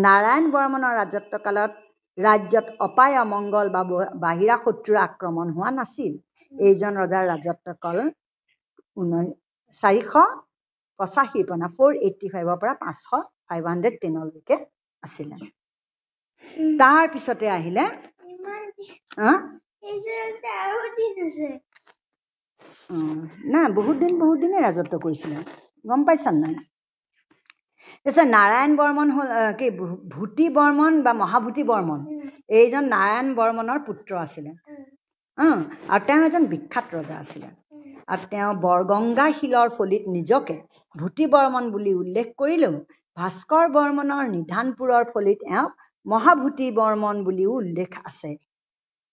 নাৰায়ণ 0.03 0.45
বৰ্মনৰ 0.55 0.93
ৰাজত্বকালত 1.01 1.73
ৰাজ্যত 2.19 2.67
অপায় 2.87 3.17
অমংগল 3.25 3.67
বা 3.77 3.83
বাহিৰা 4.27 4.57
শত্ৰুৰ 4.65 4.99
আক্ৰমণ 5.05 5.47
হোৱা 5.57 5.71
নাছিল। 5.79 6.13
এইজন 6.55 6.93
ৰজাৰ 7.03 7.25
ৰাজত্বকাল 7.33 7.97
ঊনৈছ 8.97 9.31
চাৰিশ 9.83 10.13
পঁচাশীৰ 11.01 11.45
পৰা 11.51 11.69
ফ'ৰ 11.77 11.93
এইট্টি 12.07 12.29
ফাইভৰ 12.35 12.57
পৰা 12.63 12.75
পাঁচশ 12.83 13.03
ফাইভ 13.49 13.63
হাণ্ড্ৰেড 13.71 13.95
টেনলৈকে 14.03 14.57
আছিলে। 15.03 15.37
তাৰপিছতে 16.81 17.47
আহিলে 17.59 17.85
নাই 23.53 23.67
বহুত 23.79 23.97
দিন 24.03 24.13
বহুত 24.23 24.39
দিনেই 24.43 24.63
ৰাজত্ব 24.67 24.95
কৰিছিলে। 25.05 25.37
গম 25.85 26.01
পাইছা 26.09 26.31
নাই? 26.43 26.55
তাৰপিছত 28.05 28.27
নাৰায়ণ 28.37 28.73
বৰ্মন 28.81 29.09
হ'ল 29.17 29.29
কি 29.61 29.67
ভূতি 30.15 30.47
বৰ্মন 30.59 30.93
বা 31.07 31.13
মহাভূতি 31.23 31.63
বৰ্মন? 31.71 32.01
এইজন 32.59 32.85
নাৰায়ণ 32.95 33.27
বৰ্মনৰ 33.39 33.79
পুত্ৰ 33.87 34.11
আছিলে। 34.25 34.53
আৰু 35.93 36.03
তেওঁ 36.09 36.23
এজন 36.29 36.43
বিখ্যাত 36.53 36.87
ৰজা 36.97 37.17
আছিলে। 37.23 37.49
আৰু 38.13 38.23
তেওঁ 38.33 38.53
বৰগংগা 38.65 39.27
শিলৰ 39.39 39.69
ফলিত 39.77 40.05
নিজকে 40.17 40.57
ভূতি 40.99 41.27
বৰ্মন 41.33 41.71
বুলি 41.73 41.93
উল্লেখ 41.95 42.29
কৰিলেও 42.37 42.75
ভাস্কৰ 43.17 43.65
বৰ্মনৰ 43.75 44.29
নিধানপুৰৰ 44.33 45.09
ফলিত 45.13 45.41
এওঁক 45.53 45.73
মহাভূতি 46.07 46.69
বৰ্মন 46.77 47.25
বুলিও 47.25 47.57
উল্লেখ 47.57 47.99
আছে। 48.05 48.31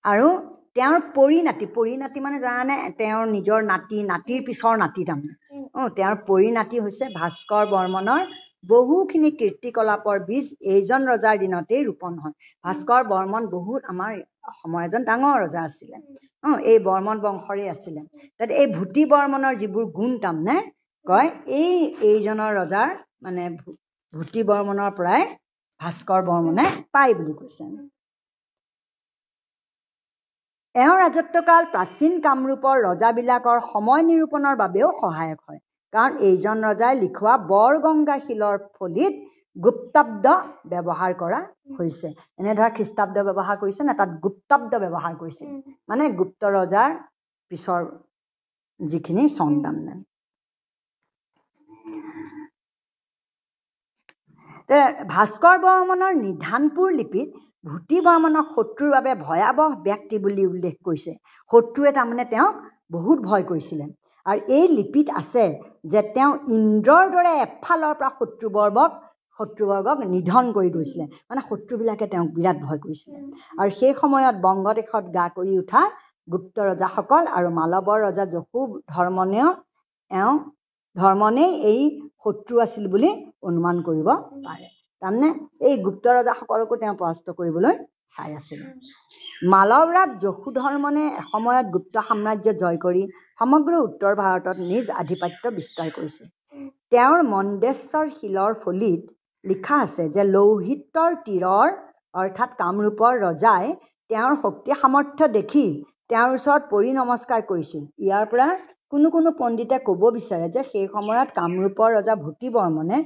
আৰু 0.03 0.27
তেওঁৰ 0.75 0.99
পৰিণাতি 1.15 1.65
পৰিণাতি 1.75 2.21
মানে 2.23 2.39
জানানে? 2.39 2.75
তেওঁৰ 2.97 3.25
নিজৰ 3.29 3.59
নাতি 3.67 3.99
নাতিৰ 4.07 4.41
পিছৰ 4.47 4.79
নাতি 4.81 5.05
তাৰমানে। 5.09 5.61
অঁ 5.75 5.87
তেওঁৰ 5.97 6.15
পৰিণাতি 6.27 6.81
হৈছে 6.85 7.05
ভাস্কৰ 7.15 7.63
বৰ্মনৰ 7.73 8.21
বহুখিনি 8.69 9.29
কীৰ্তিকলাপৰ 9.39 10.21
বীজ 10.27 10.45
এইজন 10.73 11.01
ৰজাৰ 11.11 11.35
দিনতেই 11.43 11.81
ৰোপণ 11.85 12.13
হয়। 12.19 12.33
ভাস্কৰ 12.65 13.01
বৰ্মন 13.11 13.49
বহুত 13.51 13.81
আমাৰ 13.93 14.11
অসমৰ 14.51 14.87
এজন 14.87 15.01
ডাঙৰ 15.09 15.35
ৰজা 15.43 15.61
আছিলে। 15.63 15.97
অঁ 16.43 16.57
এই 16.71 16.79
বৰ্মন 16.87 17.17
বংশৰে 17.21 17.65
আছিলে। 17.69 18.01
তাত 18.39 18.49
এই 18.61 18.67
ভূতি 18.73 19.03
বৰ্মনৰ 19.13 19.53
যিবোৰ 19.61 19.85
গুণ 19.97 20.11
তাৰমানে 20.23 20.55
কয় 21.07 21.29
এই 21.61 21.73
এইজনৰ 22.09 22.51
ৰজাৰ 22.59 22.89
মানে 23.25 23.43
ভূতি 24.13 24.41
বৰ্মনৰ 24.49 24.91
পৰাই 24.99 25.21
ভাস্কৰ 25.81 26.21
বৰ্মনে 26.29 26.65
পায় 26.93 27.13
বুলি 27.17 27.33
কৈছে। 27.39 27.63
এওঁৰ 30.75 30.97
ৰাজত্বকাল 31.01 31.67
প্ৰাচীন 31.73 32.13
কামৰূপৰ 32.25 32.75
ৰজাবিলাকৰ 32.85 33.59
সময় 33.67 34.01
নিৰূপণৰ 34.09 34.55
বাবেও 34.61 34.89
সহায়ক 35.01 35.39
হয় 35.47 35.59
কাৰণ 35.93 36.11
এইজন 36.29 36.57
ৰজাই 36.67 36.93
লিখোৱা 37.03 37.35
বৰগংগা 37.51 38.17
শিলৰ 38.25 38.57
ফলিত 38.77 39.13
গুপ্তাব্দ 39.55 40.25
ব্যৱহাৰ 40.71 41.11
কৰা 41.21 41.39
হৈছে। 41.77 42.07
এনে 42.39 42.51
ধৰা 42.57 42.69
খ্ৰীষ্টাব্দ 42.77 43.17
ব্যৱহাৰ 43.27 43.57
কৰিছে 43.61 43.81
না? 43.87 43.93
তাত 44.01 44.11
গুপ্তাব্দ 44.25 44.71
ব্যৱহাৰ 44.83 45.13
কৰিছে। 45.21 45.43
মানে 45.89 46.03
গুপ্ত 46.19 46.41
ৰজাৰ 46.57 46.91
পিছৰ 47.51 47.81
যিখিনি 48.79 49.23
চন 49.37 49.51
তাৰমানে 49.63 49.93
ভাস্কৰ 54.69 55.57
বৰ্মনৰ 55.63 56.13
নিধানপুৰ 56.19 56.93
লিপিত 56.93 57.27
ভূতি 57.65 57.99
বৰ্মনক 58.07 58.45
শত্ৰুৰ 58.55 58.91
বাবে 58.91 59.11
ভয়াৱহ 59.19 59.69
ব্যক্তি 59.83 60.17
বুলি 60.19 60.45
উল্লেখ 60.45 60.75
কৰিছে। 60.85 61.11
শত্ৰুৱে 61.51 61.91
তাৰমানে 61.97 62.25
তেওঁক 62.25 62.55
বহুত 62.91 63.17
ভয় 63.27 63.43
কৰিছিলে। 63.51 63.85
আৰু 64.25 64.39
এই 64.57 64.65
লিপিত 64.67 65.07
আছে 65.21 65.45
যে 65.91 66.01
তেওঁ 66.15 66.31
ইন্দ্ৰৰ 66.57 67.05
দৰে 67.15 67.33
এফালৰ 67.45 67.93
পৰা 67.99 68.09
শত্ৰুবৰ্গক 68.19 68.91
শত্ৰুবৰ্গক 69.39 69.97
নিধন 70.13 70.51
কৰি 70.55 70.69
গৈছিলে। 70.75 71.05
মানে 71.29 71.41
শত্ৰুবিলাকে 71.49 72.05
তেওঁক 72.11 72.29
বিৰাট 72.37 72.57
ভয় 72.65 72.79
কৰিছিলে। 72.83 73.17
আৰু 73.59 73.69
সেই 73.79 73.93
সময়ত 74.01 74.35
বংগদেশত 74.45 75.05
গা 75.17 75.25
কৰি 75.37 75.53
উঠা 75.63 75.81
গুপ্ত 76.27 76.57
ৰজাসকল 76.69 77.23
আৰু 77.37 77.49
মালৱৰ 77.59 77.99
ৰজা 78.05 78.25
যশু 78.33 78.59
ধৰ্মনেও 78.93 79.49
এওঁ 80.11 80.35
ধৰ্মনেই 80.95 81.51
এই 81.71 81.81
শত্ৰু 82.23 82.53
আছিল 82.65 82.85
বুলি 82.93 83.09
অনুমান 83.49 83.81
কৰিব 83.87 84.07
পাৰে। 84.45 84.67
তাৰমানে 85.01 85.29
এই 85.67 85.75
গুপ্ত 85.85 86.05
ৰজাসকলকো 86.17 86.75
তেওঁ 86.83 86.95
পৰাস্ত 87.01 87.27
কৰিবলৈ 87.39 87.75
চাই 88.15 88.31
আছিলে। 88.39 88.65
মালৱৰাজ 89.53 90.09
যশু 90.23 90.53
ধৰ্মনে 90.59 91.03
এসময়ত 91.21 91.65
গুপ্ত 91.75 91.95
সাম্ৰাজ্য 92.09 92.53
জয় 92.61 92.77
কৰি 92.85 93.03
সমগ্ৰ 93.39 93.73
উত্তৰ 93.87 94.13
ভাৰতত 94.21 94.57
নিজ 94.71 94.85
আধিপত্য 95.01 95.43
বিস্তাৰ 95.57 95.89
কৰিছিল 95.97 96.27
তেওঁৰ 96.91 97.19
মন্দেশ্বৰ 97.33 98.05
শিলৰ 98.19 98.51
ফলিত 98.63 99.01
লিখা 99.43 99.81
আছে 99.85 100.05
যে 100.15 100.23
লৌহিত্যৰ 100.35 101.11
তীৰৰ 101.25 101.69
অৰ্থাৎ 102.21 102.55
কামৰূপৰ 102.61 103.11
ৰজাই 103.25 103.65
তেওঁৰ 104.09 104.33
শক্তি 104.43 104.79
সামৰ্থ্য 104.81 105.27
দেখি 105.37 105.65
তেওঁৰ 106.09 106.29
ওচৰত 106.37 106.61
পৰি 106.71 106.89
নমস্কাৰ 107.01 107.41
কৰিছিল। 107.51 107.83
ইয়াৰ 108.05 108.25
পৰা 108.31 108.47
কোনো 108.91 109.07
কোনো 109.15 109.29
পণ্ডিতে 109.39 109.77
ক'ব 109.87 110.01
বিচাৰে 110.17 110.47
যে 110.55 110.61
সেই 110.71 110.85
সময়ত 110.95 111.29
কামৰূপৰ 111.39 111.89
ৰজা 111.97 112.15
ভূতি 112.23 112.47
বৰ্মনে 112.55 112.97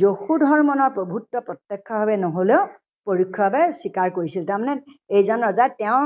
যশোধৰ্মনৰ 0.00 0.90
প্ৰভুত্ব 0.96 1.34
প্ৰত্যক্ষভাৱে 1.48 2.14
নহ'লেও 2.22 2.62
পৰোক্ষভাৱে 3.06 3.62
স্বীকাৰ 3.80 4.08
কৰিছিল। 4.16 4.42
তাৰমানে 4.50 4.74
এইজন 5.16 5.38
ৰজাই 5.48 5.68
তেওঁৰ 5.80 6.04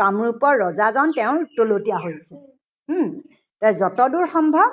কামৰূপৰ 0.00 0.52
ৰজাজন 0.62 1.06
তেওঁৰ 1.16 1.36
তলতীয়া 1.56 1.98
হৈছে 2.04 2.34
যতদূৰ 3.80 4.24
সম্ভৱ 4.34 4.66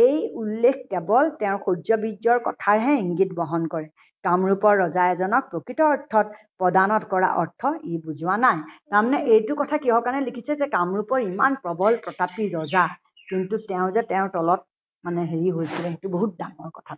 এই 0.00 0.14
উল্লেখ 0.42 0.76
কেৱল 0.92 1.24
তেওঁৰ 1.40 1.58
সূৰ্যবীৰ্যৰ 1.64 2.38
কথাৰহে 2.46 2.92
ইংগিত 3.04 3.30
বহন 3.40 3.62
কৰে। 3.72 3.88
কামৰূপৰ 4.24 4.74
ৰজা 4.82 5.02
এজনক 5.14 5.42
প্ৰকৃত 5.50 5.80
অৰ্থত 5.92 6.26
প্ৰদানত 6.60 7.02
কৰা 7.12 7.28
অৰ্থ 7.42 7.60
ই 7.84 7.94
বুজোৱা 8.04 8.36
নাই। 8.44 8.58
তাৰমানে 8.90 9.18
এইটো 9.34 9.52
কথা 9.60 9.76
কিহৰ 9.82 10.00
কাৰণে 10.06 10.20
লিখিছে 10.28 10.52
যে 10.60 10.66
কামৰূপৰ 10.76 11.18
ইমান 11.30 11.52
প্ৰবল 11.64 11.92
প্ৰতাপী 12.04 12.44
ৰজা 12.56 12.84
কিন্তু 13.28 13.54
তেওঁ 13.68 13.88
যে 13.92 14.02
তেওঁৰ 14.08 14.28
তলত 14.32 14.60
মানে 15.04 15.20
হেৰি 15.30 15.48
হৈছিলে 15.52 15.88
সেইটো 15.88 16.08
বহুত 16.10 16.30
ডাঙৰ 16.38 16.70
কথা 16.74 16.92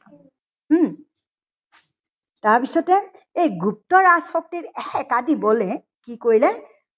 তাৰপিছতে 2.45 2.97
এই 3.37 3.49
গুপ্ত 3.59 4.01
ৰাজশক্তিত 4.03 4.65
একা 5.01 5.19
দিবলৈ 5.27 5.73
কি 6.05 6.15
কৰিলে? 6.21 6.51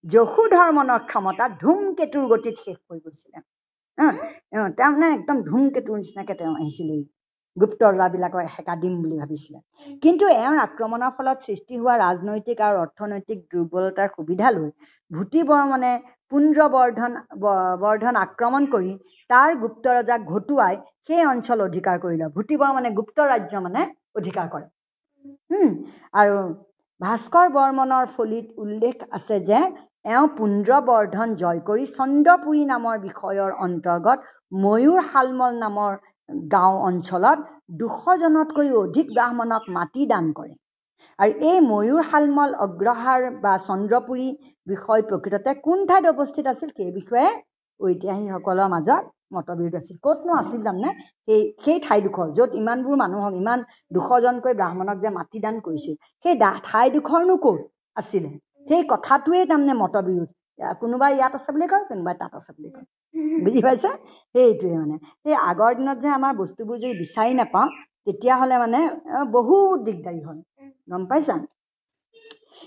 যশোধৰ্মনৰ 0.04 1.00
ক্ষমতা 1.06 1.44
ধুমকেতুৰ 1.62 2.24
গতিত 2.28 2.56
শেষ 2.64 2.76
হৈ 2.84 2.98
গৈছিলে। 3.00 3.38
তাৰমানে 4.78 5.08
একদম 5.14 5.36
ধুমকেতুৰ 5.44 5.96
নিচিনাকে 5.98 6.34
তেওঁ 6.34 6.54
আহিছিলে 6.56 6.96
গুপ্ত 7.56 7.80
ৰজাবিলাকক 7.92 8.46
সেকা 8.56 8.74
দিম 8.82 8.94
বুলি 9.02 9.16
ভাবিছিলে। 9.20 9.58
কিন্তু 10.02 10.24
এওঁৰ 10.34 10.56
আক্ৰমণৰ 10.66 11.12
ফলত 11.16 11.38
সৃষ্টি 11.46 11.74
হোৱা 11.80 11.94
ৰাজনৈতিক 12.04 12.58
আৰু 12.68 12.76
অৰ্থনৈতিক 12.84 13.38
দুৰ্বলতাৰ 13.52 14.08
সুবিধা 14.16 14.48
লৈ 14.56 14.70
ভূতি 15.10 15.40
বৰ্মনে 15.50 15.92
পুঞ্জ 16.32 16.56
বৰ্ধন 17.84 18.14
আক্ৰমণ 18.24 18.66
কৰি 18.74 18.92
তাৰ 19.30 19.50
গুপ্ত 19.62 19.84
ৰজাক 19.98 20.20
ঘটুৱাই 20.32 20.74
সেই 21.06 21.22
অঞ্চল 21.26 21.58
অধিকাৰ 21.68 21.96
কৰিলে 22.04 22.26
ভূতি 22.36 22.54
বৰ্মনে 22.62 22.90
গুপ্ত 22.98 23.18
ৰাজ্য 23.32 23.62
মানে 23.66 23.86
অধিকাৰ 24.18 24.46
কৰে। 24.52 24.66
আৰু 26.14 26.36
ভাস্কৰ 27.00 27.46
বৰ্মনৰ 27.54 28.04
ফলিত 28.14 28.46
উল্লেখ 28.64 28.96
আছে 29.18 29.36
যে 29.48 29.60
এওঁ 30.06 30.26
পুঞ্জ 30.36 30.66
বৰ্ধন 30.88 31.28
জয় 31.40 31.60
কৰি 31.68 31.84
চন্দ্ৰপুৰী 31.90 32.62
নামৰ 32.68 32.96
বিষয়ৰ 33.02 33.50
অন্তৰ্গত 33.66 34.18
ময়ূৰ 34.62 35.00
শালমল 35.08 35.58
নামৰ 35.64 35.92
গাঁও 36.52 36.74
অঞ্চলত 36.84 37.38
দুশজনতকৈও 37.78 38.76
অধিক 38.80 39.06
ব্ৰাহ্মণক 39.12 39.62
মাটি 39.70 40.02
দান 40.06 40.26
কৰে। 40.32 40.54
আৰু 41.18 41.32
এই 41.50 41.58
ময়ূৰ 41.64 42.02
শালমল 42.06 42.50
অগ্ৰহাৰ 42.64 43.20
বা 43.42 43.52
চন্দ্ৰপুৰী 43.64 44.28
বিষয় 44.66 45.02
প্ৰকৃততে 45.02 45.50
কোন 45.62 45.78
ঠাইত 45.86 46.04
অৱস্থিত 46.14 46.44
আছিল 46.46 46.68
সেই 46.76 46.90
বিষয়ে 46.92 47.28
ঐতিহাসিকসকলৰ 47.80 48.68
মাজত 48.68 49.04
মতবিৰোধ 49.34 49.74
আছিল। 49.76 49.96
ক'তনো 50.02 50.32
আছিল 50.34 50.60
জানে 50.62 50.88
সেই 51.26 51.40
সেই 51.64 51.78
ঠাইডোখৰ 51.80 52.28
য'ত 52.32 52.50
ইমানবোৰ 52.54 52.96
মানুহক 52.96 53.34
ইমান 53.34 53.58
দুশজনকৈ 53.90 54.52
ব্ৰাহ্মণক 54.54 54.96
যে 54.98 55.10
মাটি 55.18 55.38
দান 55.40 55.56
কৰিছিল 55.60 55.94
সেই 56.24 56.34
ঠাইডোখৰনো 56.64 57.34
ক'ত 57.38 57.58
আছিলে? 57.96 58.30
সেই 58.66 58.82
কথাটোৱেই 58.88 59.44
তাৰমানে 59.50 59.74
মতবিৰোধ। 59.82 60.28
কোনোবাই 60.80 61.12
ইয়াত 61.18 61.32
আছে 61.34 61.50
বুলি 61.54 61.66
কয় 61.72 61.84
কোনোবাই 61.90 62.14
তাত 62.20 62.32
আছে 62.38 62.50
বুলি 62.56 62.70
কয় 62.74 62.86
বুজি 63.44 63.60
পাইছে 63.66 63.90
সেইটোৱে 64.34 64.76
মানে। 64.82 64.96
সেই 65.22 65.36
আগৰ 65.50 65.70
দিনত 65.78 65.96
যে 66.04 66.08
আমাৰ 66.18 66.32
বস্তুবোৰ 66.40 66.76
যদি 66.82 66.94
বিচাৰি 67.02 67.32
নাপাওঁ 67.40 67.68
তেতিয়াহ'লে 68.04 68.56
মানে 68.64 68.80
বহুত 69.36 69.78
দিগদাৰী 69.86 70.20
হয়। 70.26 70.40
গম 70.88 71.02
পাইছা? 71.10 71.36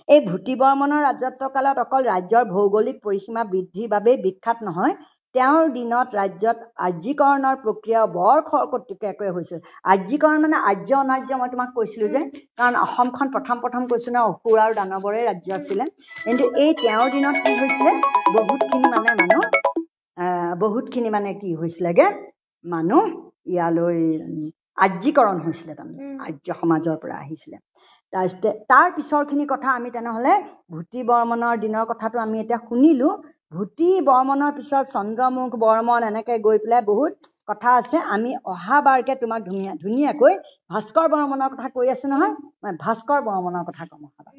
এই 0.07 0.19
ভূতি 0.27 0.53
বৰ্মনৰ 0.61 1.01
ৰাজত্ব 1.07 1.41
কালত 1.55 1.77
অকল 1.83 2.01
ৰাজ্যৰ 2.05 2.43
ভৌগোলিক 2.49 2.97
পৰিসীমা 3.05 3.41
বৃদ্ধিৰ 3.51 3.87
বাবেই 3.89 4.17
বিখ্যাত 4.25 4.57
নহয় 4.67 4.93
তেওঁৰ 5.35 5.69
দিনত 5.75 6.07
ৰাজ্যত 6.15 6.57
আৰ্যীকৰণৰ 6.87 7.55
প্ৰক্ৰিয়া 7.61 8.01
বৰ 8.17 8.37
খৰকটীয়াকৈ 8.49 9.29
হৈছিল। 9.35 9.59
আৰ্যীকৰণ 9.93 10.37
মানে 10.41 10.57
আৰ্য 10.71 10.89
অনাৰ্য 10.97 11.39
মই 11.39 11.49
তোমাক 11.53 11.69
কৈছিলো 11.77 12.09
যে 12.15 12.21
কাৰণ 12.57 12.73
অসমখন 12.81 13.27
প্ৰথম 13.35 13.63
প্ৰথম 13.63 13.87
কৈছো 13.91 14.09
ন 14.09 14.17
অসুৰ 14.29 14.57
আৰু 14.65 14.73
দানৱৰে 14.79 15.21
ৰাজ্য 15.29 15.47
আছিলে। 15.59 15.83
কিন্তু 16.25 16.43
এই 16.63 16.71
তেওঁৰ 16.81 17.07
দিনত 17.15 17.35
কি 17.43 17.51
হৈছিলে 17.61 17.91
বহুতখিনি 18.37 18.87
মানে 18.95 19.09
মানুহ 19.21 19.41
বহুতখিনি 20.63 21.09
মানে 21.09 21.29
কি 21.41 21.49
হৈছিলেগে 21.61 22.07
মানুহ 22.65 23.03
ইয়ালৈ 23.53 23.99
আৰ্যীকৰণ 24.77 25.37
হৈছিলে 25.45 25.73
তাৰমানে 25.79 26.03
আৰ্য 26.27 26.47
সমাজৰ 26.61 26.95
পৰা 27.03 27.15
আহিছিলে। 27.23 27.57
তাৰ 28.13 28.87
পিছৰখিনি 28.95 29.45
কথা 29.47 29.69
আমি 29.73 29.89
তেনেহ'লে 29.91 30.33
ভূতি 30.71 30.99
বৰ্মনৰ 31.03 31.55
দিনৰ 31.59 31.85
কথাটো 31.91 32.17
আমি 32.19 32.37
এতিয়া 32.39 32.59
শুনিলো। 32.63 33.09
ভূতি 33.51 33.89
বৰ্মনৰ 34.05 34.51
পিছত 34.57 34.83
চন্দ্ৰমুখ 34.91 35.55
বৰ্মন 35.59 36.01
এনেকে 36.03 36.37
গৈ 36.45 36.57
পেলাই 36.63 36.81
বহুত 36.85 37.13
কথা 37.47 37.69
আছে। 37.79 37.97
আমি 38.15 38.31
অহাবাৰকে 38.45 39.13
তোমাক 39.21 39.41
ধুনীয়া 39.49 39.73
ধুনীয়াকৈ 39.75 40.33
ভাস্কৰ 40.71 41.07
বৰ্মনৰ 41.13 41.49
কথা 41.53 41.67
কৈ 41.75 41.87
আছো 41.89 42.07
নহয়। 42.07 42.33
মই 42.61 42.73
ভাস্কৰ 42.85 43.19
বৰ্মনৰ 43.27 43.63
কথা 43.69 43.83
কম 43.89 44.01
অহাবাৰ। 44.05 44.33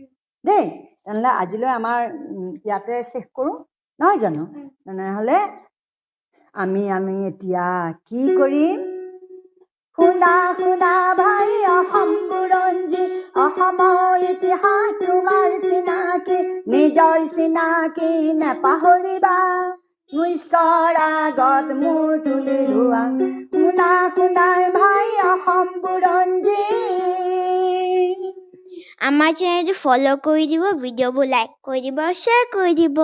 দেই 0.44 0.64
তেনেহ'লে 1.04 1.30
আজিলৈ 1.42 1.70
আমাৰ 1.74 2.00
ইয়াতে 2.64 2.94
শেষ 3.12 3.24
কৰোঁ। 3.36 3.54
নহয় 4.00 4.18
জানো? 4.18 4.42
তেনেহ'লে 4.84 5.38
আমি 6.54 6.82
আমি 6.92 7.14
এতিয়া 7.26 7.66
কি 8.08 8.20
কৰিম? 8.38 8.78
শুনা 9.98 10.34
শুনা 10.58 10.92
ভাই 11.18 11.50
অসম 11.70 12.08
বুৰঞ্জী 12.28 13.02
অসমৰ 13.42 14.22
ইতিহাস 14.26 14.94
তোমাৰ 15.00 15.52
চিনাকি 15.62 16.38
নিজৰ 16.72 17.26
চিনাকি 17.32 18.08
নেপাহৰিবা 18.38 19.36
নিশ্চৰ 20.12 20.98
আগত 21.02 21.76
মোৰ 21.78 22.10
তুলি 22.24 22.56
ৰোৱা 22.68 23.02
শুনা 23.52 23.90
শুনাই 24.16 24.64
ভাই 24.74 25.12
অসম 25.26 25.70
বুৰঞ্জী 25.82 26.64
আমাৰ 29.02 29.36
চেনেলটো 29.36 29.78
ফ'ল' 29.78 30.10
কৰি 30.24 30.50
দিব 30.50 30.66
ভিডিঅ'বোৰ 30.80 31.30
লাইক 31.30 31.54
কৰি 31.62 31.80
দিব 31.82 32.02
শ্বেয়াৰ 32.16 32.52
কৰি 32.52 32.76
দিব 32.80 33.00